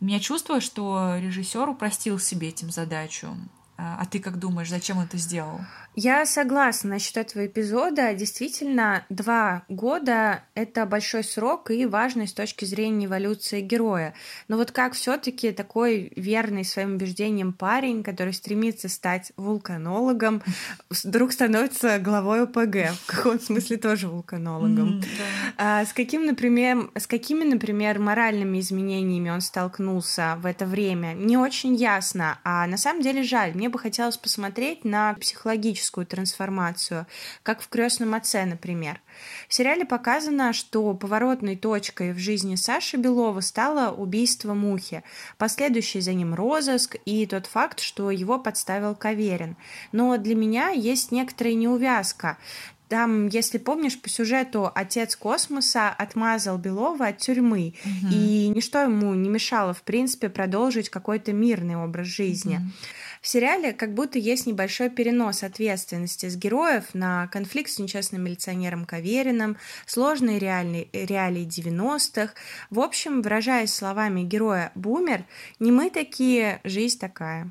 У 0.00 0.06
меня 0.06 0.20
чувство, 0.20 0.62
что 0.62 1.16
режиссер 1.20 1.68
упростил 1.68 2.18
себе 2.18 2.48
этим 2.48 2.70
задачу. 2.70 3.36
А, 3.80 3.98
а 4.00 4.06
ты 4.06 4.18
как 4.18 4.38
думаешь, 4.38 4.68
зачем 4.68 4.98
он 4.98 5.04
это 5.04 5.16
сделал? 5.18 5.60
Я 5.94 6.26
согласна 6.26 6.90
насчет 6.90 7.16
этого 7.16 7.46
эпизода. 7.46 8.12
Действительно, 8.14 9.04
два 9.08 9.64
года— 9.68 10.42
это 10.54 10.86
большой 10.86 11.24
срок 11.24 11.70
и 11.70 11.86
важный 11.86 12.28
с 12.28 12.32
точки 12.32 12.64
зрения 12.64 13.06
эволюции 13.06 13.60
героя. 13.60 14.14
Но 14.46 14.56
вот 14.56 14.70
как 14.70 14.92
все 14.92 15.16
таки 15.16 15.50
такой 15.50 16.12
верный 16.14 16.64
своим 16.64 16.94
убеждениям 16.94 17.52
парень, 17.52 18.04
который 18.04 18.32
стремится 18.32 18.88
стать 18.88 19.32
вулканологом, 19.36 20.42
вдруг 20.90 21.32
становится 21.32 21.98
главой 21.98 22.44
ОПГ, 22.44 22.94
в 22.94 23.06
каком 23.06 23.40
смысле 23.40 23.76
тоже 23.76 24.08
вулканологом. 24.08 25.02
А 25.56 25.84
с, 25.84 25.92
каким, 25.92 26.26
например, 26.26 26.90
с 26.96 27.08
какими, 27.08 27.44
например, 27.44 27.98
моральными 27.98 28.60
изменениями 28.60 29.30
он 29.30 29.40
столкнулся 29.40 30.36
в 30.40 30.46
это 30.46 30.64
время, 30.64 31.14
не 31.14 31.36
очень 31.36 31.74
ясно. 31.74 32.38
А 32.44 32.66
на 32.68 32.76
самом 32.76 33.02
деле 33.02 33.24
жаль. 33.24 33.54
Мне 33.54 33.67
бы 33.68 33.78
хотелось 33.78 34.16
посмотреть 34.16 34.84
на 34.84 35.14
психологическую 35.14 36.06
трансформацию, 36.06 37.06
как 37.42 37.60
в 37.60 37.68
крестном 37.68 38.14
отце, 38.14 38.44
например. 38.44 39.00
В 39.48 39.54
сериале 39.54 39.84
показано, 39.84 40.52
что 40.52 40.94
поворотной 40.94 41.56
точкой 41.56 42.12
в 42.12 42.18
жизни 42.18 42.54
Саши 42.54 42.96
Белова 42.96 43.40
стало 43.40 43.92
убийство 43.92 44.54
Мухи, 44.54 45.02
последующий 45.36 46.00
за 46.00 46.12
ним 46.12 46.34
розыск 46.34 46.96
и 47.04 47.26
тот 47.26 47.46
факт, 47.46 47.80
что 47.80 48.10
его 48.10 48.38
подставил 48.38 48.94
Каверин. 48.94 49.56
Но 49.92 50.16
для 50.16 50.34
меня 50.34 50.70
есть 50.70 51.12
некоторая 51.12 51.54
неувязка. 51.54 52.38
Там, 52.88 53.26
если 53.28 53.58
помнишь, 53.58 54.00
по 54.00 54.08
сюжету 54.08 54.70
отец 54.74 55.14
космоса 55.14 55.90
отмазал 55.90 56.56
Белова 56.56 57.08
от 57.08 57.18
тюрьмы, 57.18 57.74
угу. 57.84 58.12
и 58.12 58.48
ничто 58.48 58.80
ему 58.80 59.14
не 59.14 59.28
мешало, 59.28 59.74
в 59.74 59.82
принципе, 59.82 60.30
продолжить 60.30 60.88
какой-то 60.88 61.32
мирный 61.34 61.76
образ 61.76 62.06
жизни. 62.06 62.56
Угу. 62.56 62.64
В 63.28 63.30
сериале 63.30 63.74
как 63.74 63.92
будто 63.92 64.18
есть 64.18 64.46
небольшой 64.46 64.88
перенос 64.88 65.42
ответственности 65.42 66.30
с 66.30 66.34
героев 66.34 66.94
на 66.94 67.26
конфликт 67.26 67.70
с 67.70 67.78
нечестным 67.78 68.24
милиционером 68.24 68.86
Кавериным, 68.86 69.58
сложные 69.84 70.38
реальные, 70.38 70.88
реалии 70.94 71.46
90-х. 71.46 72.32
В 72.70 72.80
общем, 72.80 73.20
выражаясь 73.20 73.74
словами 73.74 74.22
героя 74.22 74.72
«Бумер», 74.74 75.26
не 75.60 75.70
мы 75.70 75.90
такие, 75.90 76.62
жизнь 76.64 76.98
такая. 76.98 77.50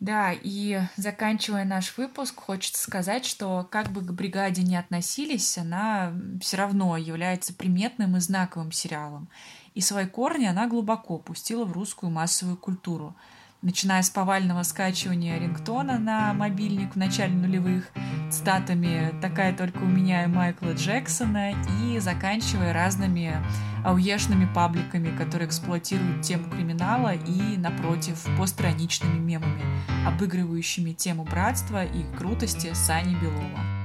Да, 0.00 0.32
и 0.32 0.80
заканчивая 0.96 1.66
наш 1.66 1.94
выпуск, 1.98 2.40
хочется 2.40 2.82
сказать, 2.82 3.26
что 3.26 3.68
как 3.70 3.90
бы 3.90 4.00
к 4.00 4.10
бригаде 4.12 4.62
не 4.62 4.76
относились, 4.78 5.58
она 5.58 6.14
все 6.40 6.56
равно 6.56 6.96
является 6.96 7.52
приметным 7.52 8.16
и 8.16 8.20
знаковым 8.20 8.72
сериалом. 8.72 9.28
И 9.74 9.82
свои 9.82 10.06
корни 10.06 10.46
она 10.46 10.66
глубоко 10.66 11.18
пустила 11.18 11.66
в 11.66 11.72
русскую 11.72 12.10
массовую 12.10 12.56
культуру– 12.56 13.14
начиная 13.62 14.02
с 14.02 14.10
повального 14.10 14.62
скачивания 14.62 15.38
рингтона 15.38 15.98
на 15.98 16.32
мобильник 16.34 16.94
в 16.94 16.96
начале 16.96 17.34
нулевых, 17.34 17.90
цитатами 18.30 19.14
«Такая 19.20 19.56
только 19.56 19.78
у 19.78 19.86
меня» 19.86 20.24
и 20.24 20.26
Майкла 20.26 20.72
Джексона, 20.72 21.52
и 21.82 21.98
заканчивая 21.98 22.72
разными 22.72 23.36
ауешными 23.84 24.48
пабликами, 24.52 25.16
которые 25.16 25.48
эксплуатируют 25.48 26.22
тему 26.22 26.50
криминала 26.50 27.14
и, 27.14 27.56
напротив, 27.56 28.26
постраничными 28.36 29.18
мемами, 29.18 29.62
обыгрывающими 30.06 30.92
тему 30.92 31.24
братства 31.24 31.84
и 31.84 32.02
крутости 32.16 32.72
Сани 32.74 33.14
Белова. 33.14 33.75